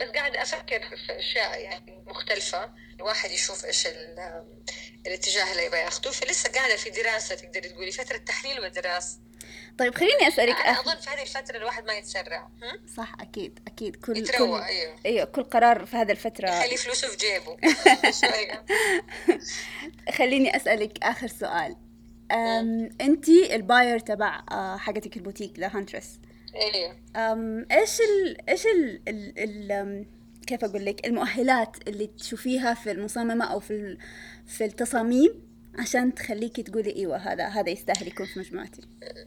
بس 0.00 0.08
قاعدة 0.08 0.42
أفكر 0.42 0.80
في 1.06 1.18
أشياء 1.18 1.60
يعني 1.60 2.04
مختلفة. 2.06 2.72
الواحد 2.96 3.30
يشوف 3.30 3.64
إيش 3.64 3.86
ال- 3.86 4.44
الاتجاه 5.06 5.52
اللي 5.52 5.64
يبغى 5.64 5.80
ياخذه. 5.80 6.10
فلسه 6.10 6.50
قاعدة 6.52 6.76
في 6.76 6.90
دراسة 6.90 7.34
تقدري 7.34 7.68
تقولي. 7.68 7.92
فترة 7.92 8.16
تحليل 8.16 8.60
ودراسة. 8.60 9.18
طيب 9.78 9.94
خليني 9.94 10.28
أسألك 10.28 10.56
أنا 10.56 10.70
آخر 10.70 10.80
أظن 10.80 11.00
في 11.00 11.10
هذه 11.10 11.22
الفترة 11.22 11.56
الواحد 11.56 11.84
ما 11.84 11.94
يتسرع. 11.94 12.42
هم؟ 12.42 12.86
صح 12.96 13.12
أكيد 13.20 13.58
أكيد. 13.66 13.96
كل 13.96 14.16
يتروق 14.16 14.58
كل 14.58 14.64
أيوه. 14.64 14.96
أيوه 15.06 15.24
كل 15.24 15.42
قرار 15.42 15.86
في 15.86 15.96
هذه 15.96 16.10
الفترة 16.10 16.48
يخلي 16.48 16.76
فلوسه 16.76 17.08
في 17.08 17.16
جيبه. 17.16 17.56
خليني 20.18 20.56
أسألك 20.56 21.04
آخر 21.04 21.26
سؤال. 21.26 21.76
أم 22.32 22.88
انتي 23.00 23.54
ال 23.56 23.63
buyer 23.63 23.98
تبع 23.98 24.42
آه، 24.50 24.76
حقتك 24.76 25.16
البوتيك 25.16 25.58
The 25.58 25.70
Huntress 25.74 26.18
أيوه 26.54 26.96
إيش 27.70 28.00
ال 28.00 28.50
إيش 28.50 28.66
ال 28.66 29.00
ال 29.08 29.32
ال 29.38 30.06
كيف 30.46 30.64
أقول 30.64 30.84
لك 30.84 31.06
المؤهلات 31.06 31.76
اللي 31.88 32.06
تشوفيها 32.06 32.74
في 32.74 32.90
المصممة 32.90 33.44
أو 33.44 33.60
في 33.60 33.98
في 34.46 34.64
التصاميم؟ 34.64 35.43
عشان 35.78 36.14
تخليكي 36.14 36.62
تقولي 36.62 36.96
إيوه 36.96 37.16
هذا 37.16 37.46
هذا 37.48 37.70
يستاهل 37.70 38.08
يكون 38.08 38.26
في 38.26 38.38
مجموعتي. 38.38 38.80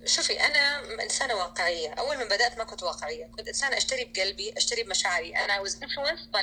شوفي 0.06 0.34
أنا 0.42 0.82
إنسانة 1.04 1.36
واقعية. 1.36 1.90
أول 1.90 2.18
ما 2.18 2.24
بدأت 2.26 2.58
ما 2.58 2.64
كنت 2.64 2.84
واقعية. 2.84 3.26
كنت 3.26 3.48
إنسانة 3.48 3.78
أشتري 3.78 4.06
بقلبي 4.06 4.54
أشتري 4.58 4.84
بمشاعري. 4.84 5.36
أنا 5.36 5.64
was 5.64 5.72
influenced 5.72 6.32
by 6.38 6.42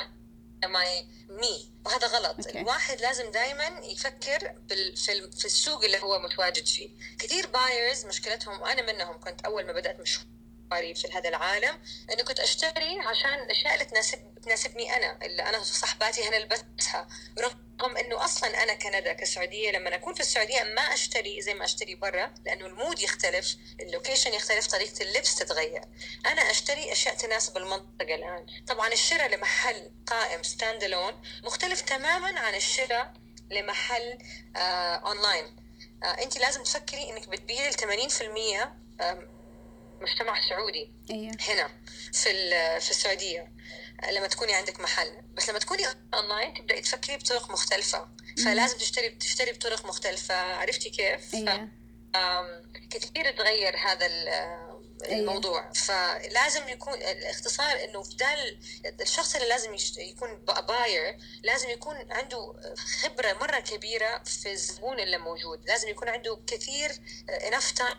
my 0.67 1.05
me. 1.43 1.67
وهذا 1.87 2.07
غلط. 2.07 2.47
okay. 2.47 2.61
الواحد 2.61 3.01
لازم 3.01 3.31
دائما 3.31 3.65
يفكر 3.85 4.53
بال- 4.69 4.97
في 4.97 5.31
في 5.31 5.45
السوق 5.45 5.85
اللي 5.85 5.99
هو 5.99 6.19
متواجد 6.19 6.67
فيه. 6.67 6.91
كثير 7.19 7.47
buyers 7.47 8.07
مشكلتهم 8.07 8.61
وأنا 8.61 8.93
منهم 8.93 9.21
كنت 9.21 9.41
أول 9.41 9.67
ما 9.67 9.73
بدأت 9.73 10.01
مشواري 10.73 10.95
في 10.95 11.09
هذا 11.13 11.29
العالم 11.29 11.83
اني 12.13 12.23
كنت 12.23 12.41
أشتري 12.41 12.99
عشان 13.01 13.35
الاشياء 13.35 13.75
اللي 13.75 13.85
تناسب 13.85 14.19
تناسبني 14.43 14.97
أنا 14.97 15.19
اللي 15.27 15.43
أنا 15.43 15.63
صاحباتي 15.63 16.29
هنلبسها 16.29 17.09
رغم 17.39 17.97
إنه 17.97 18.25
أصلا 18.25 18.63
أنا 18.63 18.75
كندى 18.75 19.13
كسعودية 19.13 19.71
لما 19.71 19.95
أكون 19.95 20.15
في 20.15 20.21
السعودية 20.21 20.63
ما 20.63 20.83
أشتري 20.83 21.43
زي 21.43 21.55
ما 21.55 21.65
أشتري 21.65 21.95
برا 21.95 22.35
لأنه 22.47 22.67
ال 22.67 22.74
mood 22.74 23.01
يختلف 23.01 23.57
ال 23.81 23.87
location 23.87 24.35
يختلف 24.35 24.67
طريقة 24.67 25.03
اللبس 25.03 25.35
تتغير. 25.35 25.83
أنا 26.27 26.51
أشتري 26.51 26.93
أشياء 26.93 27.15
تناسب 27.15 27.57
المنطقة 27.57 28.15
الآن. 28.15 28.47
طبعا 28.67 28.89
الشراء 28.93 29.29
لمحل 29.29 29.91
قائم 30.07 30.43
standalone 30.43 31.23
مختلف 31.45 31.81
تماما 31.81 32.41
عن 32.41 32.55
الشراء 32.55 33.13
لمحل 33.51 34.19
آه 34.57 34.95
اونلاين 34.97 35.57
آه 36.03 36.07
انت 36.07 36.39
لازم 36.39 36.63
تفكري 36.63 37.11
إنك 37.11 37.29
بتبيعي 37.29 37.71
ل 37.71 37.75
80% 37.75 39.34
آه 40.01 40.03
مجتمع 40.03 40.49
سعودي 40.49 40.93
أيوه 41.11 41.37
هنا 41.49 41.69
في 42.13 42.31
في 42.81 42.91
السعودية. 42.91 43.53
لما 44.13 44.27
تكوني 44.27 44.55
عندك 44.55 44.81
محل. 44.81 45.23
بس 45.35 45.49
لما 45.49 45.59
تكوني 45.59 45.83
اونلاين 46.15 46.55
تبدأي 46.55 46.81
تفكري 46.81 47.17
بطرق 47.17 47.51
مختلفة. 47.51 48.09
فلازم 48.45 48.79
تشتري 48.79 49.09
تشتري 49.11 49.53
بطرق 49.53 49.87
مختلفة. 49.87 50.35
عرفتي 50.35 50.91
كيف؟ 50.91 51.35
آم، 52.17 52.73
كثير 52.91 53.31
تغير 53.37 53.77
هذا 53.77 54.07
ال- 54.07 54.75
الموضوع. 55.05 55.73
فلازم 55.73 56.69
يكون 56.69 56.95
الاختصار 56.95 57.85
إنه 57.85 58.03
بدال 58.03 58.61
الشخص 59.01 59.35
اللي 59.35 59.49
لازم 59.49 59.77
يكون 59.99 60.45
buyer 60.69 61.19
لازم 61.43 61.71
يكون 61.71 62.13
عنده 62.13 62.53
خبرة 63.03 63.33
مرة 63.33 63.61
كبيرة 63.61 64.23
في 64.25 64.53
الزبون 64.53 65.01
اللي 65.01 65.19
موجود. 65.19 65.65
لازم 65.67 65.89
يكون 65.89 66.09
عنده 66.09 66.41
كثير 66.47 66.91
enough 67.51 67.79
time 67.79 67.97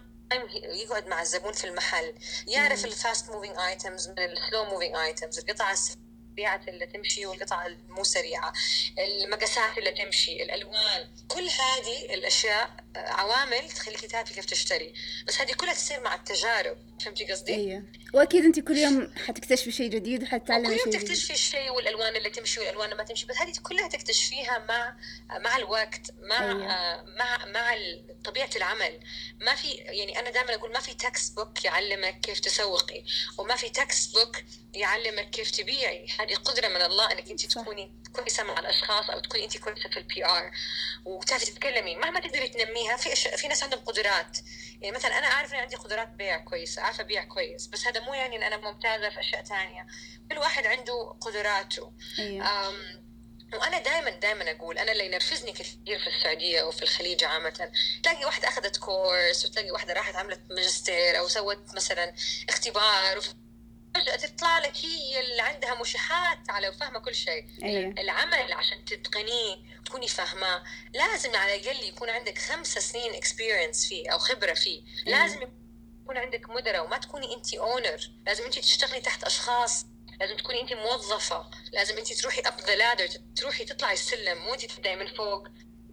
يقعد 0.54 1.08
مع 1.08 1.22
الزبون 1.22 1.54
في 1.54 1.64
المحل 1.64 2.16
يعرف 2.48 2.86
ال 2.86 2.95
fast 2.95 3.30
moving 3.30 3.58
items 3.58 4.08
من 4.08 4.20
ال 4.20 4.29
slow 4.29 4.66
moving 4.66 4.96
items 4.96 5.40
القطع 5.40 5.72
السريعة 5.72 6.62
اللي 6.68 6.86
تمشي 6.86 7.26
والقطع 7.26 7.66
المو 7.66 8.04
سريعة 8.04 8.54
المقاسات 9.00 9.78
اللي 9.78 9.92
تمشي 9.92 10.44
الألوان 10.44 11.16
كل 11.28 11.44
هذه 11.44 12.14
الأشياء 12.14 12.85
عوامل 12.96 13.70
تخليك 13.70 14.06
تعرفي 14.06 14.34
كيف 14.34 14.46
تشتري. 14.46 14.94
بس 15.28 15.42
هذه 15.42 15.54
كلها 15.54 15.74
تصير 15.74 16.00
مع 16.00 16.16
التجارب. 16.16 16.78
فهمتي 17.06 17.32
قصدي؟ 17.32 17.56
أيوه 17.56 17.84
وأكيد 18.14 18.46
انت 18.46 18.60
كل 18.60 18.78
يوم 18.78 19.14
حتكتشفي 19.28 19.72
شيء 19.72 19.90
جديد 19.90 20.20
كل 20.20 20.26
وحتتعلمي 20.26 20.68
يوم 20.68 20.78
شيء 20.78 20.88
جديد. 20.88 21.02
تكتشفي 21.02 21.34
الشيء 21.34 21.70
والألوان 21.72 22.16
اللي 22.16 22.30
تمشي 22.30 22.60
والألوان 22.60 22.86
اللي 22.86 22.98
ما 22.98 23.04
تمشي. 23.04 23.26
بس 23.26 23.36
هذه 23.38 23.54
كلها 23.64 23.88
تكتشفيها 23.88 24.60
مع 24.60 24.98
مع 25.40 25.58
الوقت 25.58 26.12
مع 26.22 26.40
أيوة. 26.40 26.72
آه، 26.72 27.06
مع 27.20 27.46
مع 27.46 27.76
طبيعة 28.26 28.50
العمل. 28.56 29.00
ما 29.42 29.56
في 29.56 29.72
يعني 29.72 30.20
أنا 30.20 30.30
دائما 30.30 30.56
أقول 30.56 30.72
ما 30.72 30.80
في 30.80 30.94
textbook 30.94 31.66
يعلمك 31.66 32.20
كيف 32.20 32.40
تسوقي 32.40 33.04
وما 33.38 33.56
في 33.56 33.70
textbook 33.70 34.38
يعلمك 34.74 35.30
كيف 35.30 35.52
تبيعي. 35.52 36.08
هذه 36.20 36.36
قدرة 36.36 36.68
من 36.68 36.82
الله 36.82 37.12
إنك 37.12 37.30
انت. 37.30 37.46
تكوني 37.46 37.96
كويسة 38.14 38.44
مع 38.44 38.60
الأشخاص 38.60 39.10
أو 39.10 39.20
تكوني 39.20 39.44
انت 39.44 39.58
كويسة 39.58 39.90
في 39.90 39.98
ال 39.98 40.26
PR 40.26 40.52
وتعرفي 41.06 41.46
تتكلمي. 41.46 41.96
مهما 41.96 42.20
تقدري 42.20 42.48
تنميها 42.48 42.85
في 42.98 43.14
أش... 43.14 43.28
في 43.28 43.48
ناس 43.48 43.64
عندهم 43.64 43.80
قدرات. 43.80 44.38
يعني 44.82 44.96
مثلا 44.96 45.18
أنا 45.18 45.28
عارفه 45.28 45.56
ان 45.56 45.62
عندي 45.62 45.76
قدرات 45.76 46.08
بيع 46.08 46.38
كويسه 46.38 46.82
عارفه 46.82 47.02
أبيع 47.02 47.24
كويس 47.24 47.68
بس 47.68 47.88
هذا 47.88 48.00
مو 48.00 48.14
يعني 48.14 48.36
إن 48.36 48.44
أنا 48.44 48.58
ممتازة 48.58 49.10
في 49.10 49.20
أشياء 49.20 49.44
تانية. 49.44 49.88
كل 50.32 50.38
واحد 50.38 50.66
عنده 50.68 51.18
قدراته. 51.22 51.94
أيوه 52.20 52.70
أم، 52.70 53.06
وأنا 53.54 53.78
دائما 53.78 54.10
دائما 54.10 54.52
أقول 54.52 54.78
أنا 54.78 54.92
اللي 54.92 55.06
ينرفزني 55.06 55.52
كثير 55.52 56.00
في 56.00 56.08
السعودية 56.08 56.64
وفي 56.64 56.84
الخليج 56.84 57.24
عامة. 57.24 57.72
تلاقي 58.04 58.26
واحدة 58.26 58.48
أخذت 58.48 58.78
كورس 58.78 59.46
وتلاقي 59.46 59.72
واحدة 59.72 59.94
راحت 59.94 60.16
عملت 60.16 60.42
ماجستير 60.50 61.20
أو 61.20 61.28
سوت 61.28 61.76
مثلا 61.76 62.14
اختبار 62.50 63.22
فجاه 63.96 64.16
تطلع 64.16 64.60
لك 64.60 64.78
هي 64.78 65.20
اللي 65.20 65.42
عندها 65.42 65.82
مشاحات 65.82 66.50
على 66.50 66.70
وفاهمه 66.70 67.00
كل 67.00 67.16
شيء. 67.16 67.46
أيوه. 67.64 67.94
العمل 67.98 68.54
عشان 68.54 68.86
تتقنيه 68.86 69.56
وتكوني 69.82 70.08
فاهماه 70.08 70.64
لازم 70.94 71.36
على 71.36 71.56
الأقل 71.56 71.84
يكون 71.84 72.10
عندك 72.10 72.38
خمسة 72.38 72.82
سنين 72.82 73.14
experience 73.14 73.88
فيه 73.88 74.10
أو 74.10 74.18
خبرة 74.18 74.54
فيه. 74.54 74.82
أيوة. 75.08 75.20
لازم 75.20 75.42
يكون 76.04 76.18
عندك 76.18 76.50
مدراء 76.50 76.86
وما 76.86 76.98
تكوني 76.98 77.34
انت 77.36 77.54
owner 77.54 78.10
لازم 78.26 78.44
انت 78.44 78.60
تشتغلي 78.60 79.02
تحت 79.02 79.24
أشخاص. 79.24 79.86
لازم 80.20 80.38
تكوني 80.38 80.62
انت 80.62 80.74
موظفة. 80.74 81.50
لازم 81.74 81.98
انت 81.98 82.14
تروحي 82.14 82.42
up 82.42 82.62
the 82.62 82.76
ladder 82.76 83.08
تروحي 83.36 83.66
تطلعي 83.66 83.94
السلم 83.94 84.38
مو 84.38 84.54
انت 84.54 84.66
تبدأي 84.66 84.96
من 84.96 85.08
فوق. 85.08 85.48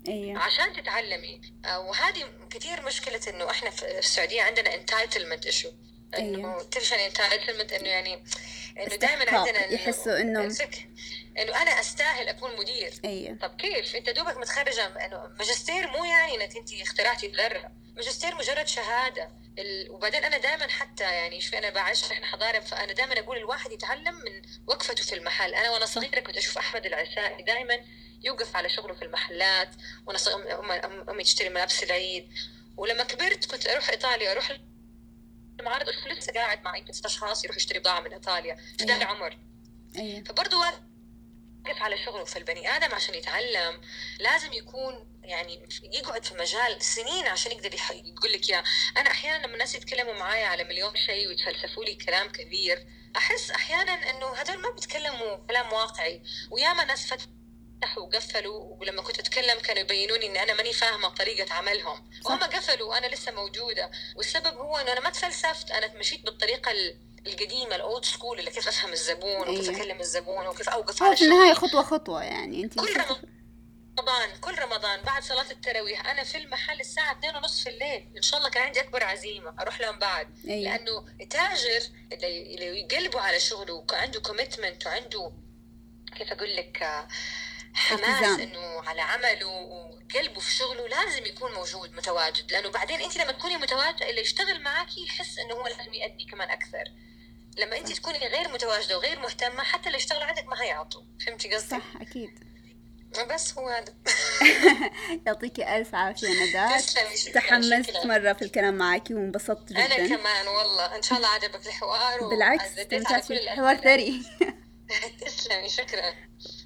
أيوه. 0.08 0.38
عشان 0.38 0.72
تتعلمي. 0.72 1.40
آه، 1.64 1.80
وهذه 1.80 2.24
كثير 2.50 2.82
مشكلة 2.82 3.20
إنه 3.28 3.50
إحنا 3.50 3.70
في 3.70 3.98
السعودية 3.98 4.42
عندنا 4.42 4.74
entitlement 4.74 5.46
issue 5.46 5.72
إنه 6.18 6.38
أيوة. 6.38 6.62
تعرف 6.62 6.90
يعني 6.92 7.06
entitlement 7.06 7.72
إنه 7.72 7.88
يعني 7.88 8.24
إنه 8.78 8.96
دائما. 8.96 9.38
عندنا 9.38 9.68
إنه- 9.68 9.72
يحسوا 9.72 10.16
الفك- 10.16 10.88
إنه 11.38 11.62
أنا 11.62 11.80
أستاهل 11.80 12.28
أكون 12.28 12.56
مدير. 12.56 12.92
أيوه. 13.04 13.36
طب 13.38 13.56
كيف؟ 13.56 13.96
أنت 13.96 14.10
دوبك 14.10 14.36
متخرجه 14.36 14.86
إنه 15.04 15.26
ماجستير 15.38 15.86
مو 15.90 16.04
يعني 16.04 16.34
إنك 16.34 16.56
أنت 16.56 16.72
اخترعتي 16.82 17.28
ذره 17.28 17.70
ماجستير 17.96 18.34
مجرد 18.34 18.66
شهادة. 18.66 19.28
ال... 19.58 19.90
وبعدين 19.90 20.24
أنا 20.24 20.38
دائما 20.38 20.68
حتى 20.68 21.04
يعني 21.04 21.40
شوي 21.40 21.58
أنا 21.58 21.70
بعيش 21.70 22.04
إحنا 22.12 22.26
حضارة 22.26 22.60
فأنا 22.60 22.92
دائما 22.92 23.18
أقول 23.20 23.36
الواحد 23.36 23.72
يتعلم 23.72 24.14
من 24.14 24.42
وقفته 24.66 25.04
في 25.04 25.14
المحل. 25.14 25.54
أنا 25.54 25.70
وأنا 25.70 25.86
صغيرة 25.86 26.20
كنت 26.20 26.36
أشوف 26.36 26.58
أحمد 26.58 26.86
العسائي 26.86 27.42
دائما 27.42 27.80
يوقف 28.24 28.56
على 28.56 28.68
شغله 28.68 28.94
في 28.94 29.02
المحلات 29.02 29.68
وأنا 30.06 30.18
صغيرة 30.18 30.56
أم- 30.62 30.82
أم- 30.84 31.08
أمي 31.10 31.22
تشتري 31.24 31.48
ملابس 31.48 31.82
العيد 31.82 32.32
ولما 32.76 33.04
كبرت 33.04 33.44
كنت 33.50 33.66
أروح 33.68 33.90
إيطاليا 33.90 34.32
أروح 34.32 34.50
المعارض 35.62 35.88
أشوف 35.88 36.06
لسه 36.06 36.32
قاعد 36.32 36.62
مع 36.62 36.76
يمكن 36.76 36.92
ست 36.92 37.04
أشخاص 37.04 37.44
يروح 37.44 37.56
يشتري 37.56 37.78
بضاعة 37.78 38.00
من 38.00 38.12
إيطاليا. 38.12 38.54
في 38.78 38.84
ذا 38.84 38.94
أيوة. 38.94 39.02
العمر 39.02 39.38
أيوه 39.96 40.24
فبرضه 40.24 40.58
واقف 40.58 41.82
على 41.82 42.04
شغله 42.04 42.24
فالبني 42.24 42.76
آدم 42.76 42.94
عشان 42.94 43.14
يتعلم. 43.14 43.80
لازم 44.20 44.52
يكون 44.52 45.12
يعني 45.22 45.68
يقعد 45.82 46.24
في 46.24 46.34
مجال 46.34 46.82
سنين 46.82 47.26
عشان 47.26 47.52
يقدر 47.52 47.74
يقول 47.74 48.32
لك 48.32 48.48
يا 48.48 48.64
أنا 48.96 49.10
أحيانا 49.10 49.46
لما 49.46 49.52
الناس 49.52 49.74
يتكلموا 49.74 50.14
معايا 50.14 50.46
على 50.46 50.64
مليون 50.64 50.96
شيء 50.96 51.28
ويتفلسفوا 51.28 51.84
لي 51.84 51.94
كلام 51.94 52.32
كبير 52.32 52.86
أحس 53.16 53.50
أحيانا 53.50 53.92
إنه 54.10 54.26
هدول 54.26 54.58
ما 54.58 54.70
بيتكلموا 54.70 55.36
كلام 55.36 55.72
واقعي. 55.72 56.22
وياما 56.50 56.84
ناس 56.84 57.12
فتحوا 57.82 58.02
وقفلوا 58.02 58.76
ولما 58.80 59.02
كنت 59.02 59.18
أتكلم 59.18 59.58
كانوا 59.58 59.82
يبينوني 59.82 60.26
إني 60.26 60.42
أنا 60.42 60.54
ماني 60.54 60.72
فاهمة 60.72 61.08
طريقة 61.08 61.54
عملهم. 61.54 62.10
وهم 62.24 62.38
قفلوا 62.38 62.90
وأنا 62.90 63.06
لسه 63.06 63.32
موجودة. 63.32 63.90
والسبب 64.16 64.56
هو 64.56 64.76
إنه 64.76 64.92
أنا 64.92 65.00
ما 65.00 65.10
تفلسفت. 65.10 65.70
أنا 65.70 65.94
مشيت 65.98 66.24
بالطريقة 66.24 66.72
القديمة 67.26 67.76
ال 67.76 67.83
old 67.83 68.04
school 68.04 68.38
اللي 68.38 68.50
كيف 68.50 68.68
أفهم 68.68 68.92
الزبون 68.92 69.48
وكيف 69.48 69.68
أيوة. 69.68 69.82
أكلم 69.82 70.00
الزبون 70.00 70.46
وكيف 70.46 70.68
أوقف 70.68 71.02
في 71.02 71.24
النهاية 71.24 71.54
خطوة 71.54 71.82
خطوة 71.82 72.24
يعني 72.24 72.64
أنت 72.64 72.80
كل 72.80 72.96
رمضان 73.98 74.30
كل 74.40 74.58
رمضان 74.58 75.00
بعد 75.02 75.22
صلاة 75.22 75.50
التراويح 75.50 76.06
أنا 76.06 76.24
في 76.24 76.38
المحل 76.38 76.80
الساعة 76.80 77.12
2 77.12 77.36
ونص 77.36 77.62
في 77.62 77.70
الليل. 77.70 78.12
إن 78.16 78.22
شاء 78.22 78.38
الله 78.38 78.50
كان 78.50 78.62
عندي 78.62 78.80
أكبر 78.80 79.04
عزيمة 79.04 79.54
أروح 79.60 79.80
لهم 79.80 79.98
بعد. 79.98 80.38
أيوة. 80.48 80.76
لأنه 80.76 81.06
التاجر 81.20 81.82
اللي 82.12 82.80
قلبه 82.80 83.20
على 83.20 83.40
شغله 83.40 83.84
وعنده 83.92 84.20
commitment 84.20 84.86
وعنده 84.86 85.32
كيف 86.18 86.32
أقول 86.32 86.56
لك 86.56 87.06
حماس 87.74 88.40
إنه 88.40 88.82
على 88.88 89.00
عمله 89.00 89.46
وقلبه 89.46 90.40
في 90.40 90.52
شغله 90.52 90.88
لازم 90.88 91.26
يكون 91.26 91.52
موجود 91.52 91.92
متواجد 91.92 92.52
لأنه 92.52 92.70
بعدين 92.70 93.00
أنت 93.00 93.16
لما 93.16 93.32
تكوني 93.32 93.56
متواجدة 93.56 94.10
اللي 94.10 94.20
يشتغل 94.20 94.62
معك 94.62 94.98
يحس 94.98 95.38
إنه 95.38 95.54
هو 95.54 95.66
لازم 95.66 95.94
يأدي 95.94 96.24
كمان 96.24 96.50
أكثر. 96.50 96.84
لما 97.58 97.78
أنت 97.78 97.92
تكوني 97.92 98.18
غير 98.18 98.48
متواجدة 98.48 98.98
وغير 98.98 99.18
مهتمة 99.18 99.62
حتى 99.62 99.86
اللي 99.86 99.98
يشتغلوا 99.98 100.24
عندك 100.24 100.46
ما 100.46 100.62
هيعطوا. 100.62 101.02
فهمتي 101.26 101.54
قصدي؟ 101.54 101.68
صح 101.68 102.00
أكيد. 102.00 102.52
بس 103.30 103.58
هو 103.58 103.68
هذا. 103.68 103.94
يعطيكي 105.26 105.76
ألف 105.76 105.94
عافية 105.94 106.28
ندى 106.28 106.82
تحمست 107.34 108.06
مرة 108.06 108.32
في 108.32 108.42
الكلام 108.42 108.74
معك 108.74 109.10
وانبسطت 109.10 109.72
جدا. 109.72 109.84
أنا 109.84 110.16
كمان 110.16 110.46
والله 110.46 110.96
إن 110.96 111.02
شاء 111.02 111.18
الله 111.18 111.28
عجبك 111.28 111.66
الحوار 111.66 112.28
بالعكس 112.28 112.78
استمتعت 112.78 113.24
في 113.24 113.32
الحوار 113.32 113.76
ثري. 113.76 114.22
تسلمي 115.20 115.68
شكرا. 115.68 116.14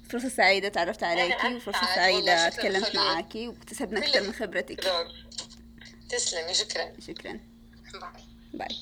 فرصة 0.09 0.29
سعيدة 0.29 0.69
تعرفت 0.69 1.03
عليكي 1.03 1.55
وفرصة 1.55 1.85
سعيدة 1.95 2.49
تكلمت 2.49 2.95
معاكي 2.95 3.47
واكتسبنا 3.47 3.99
أكثر 3.99 4.21
من 4.21 4.31
خبرتك. 4.33 4.83
تسلمي 6.09 6.53
شكرا. 6.53 6.99
شكرا. 6.99 7.39
باي. 7.93 8.23
باي. 8.53 8.75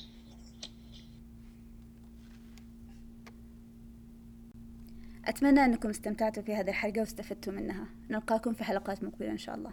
أتمنى 5.24 5.64
أنكم 5.64 5.90
استمتعتوا 5.90 6.42
في 6.42 6.54
هذه 6.54 6.68
الحلقة 6.68 7.00
واستفدتوا 7.00 7.52
منها. 7.52 7.86
نلقاكم 8.10 8.54
في 8.54 8.64
حلقات 8.64 9.04
مقبلة 9.04 9.30
إن 9.30 9.38
شاء 9.38 9.54
الله. 9.54 9.72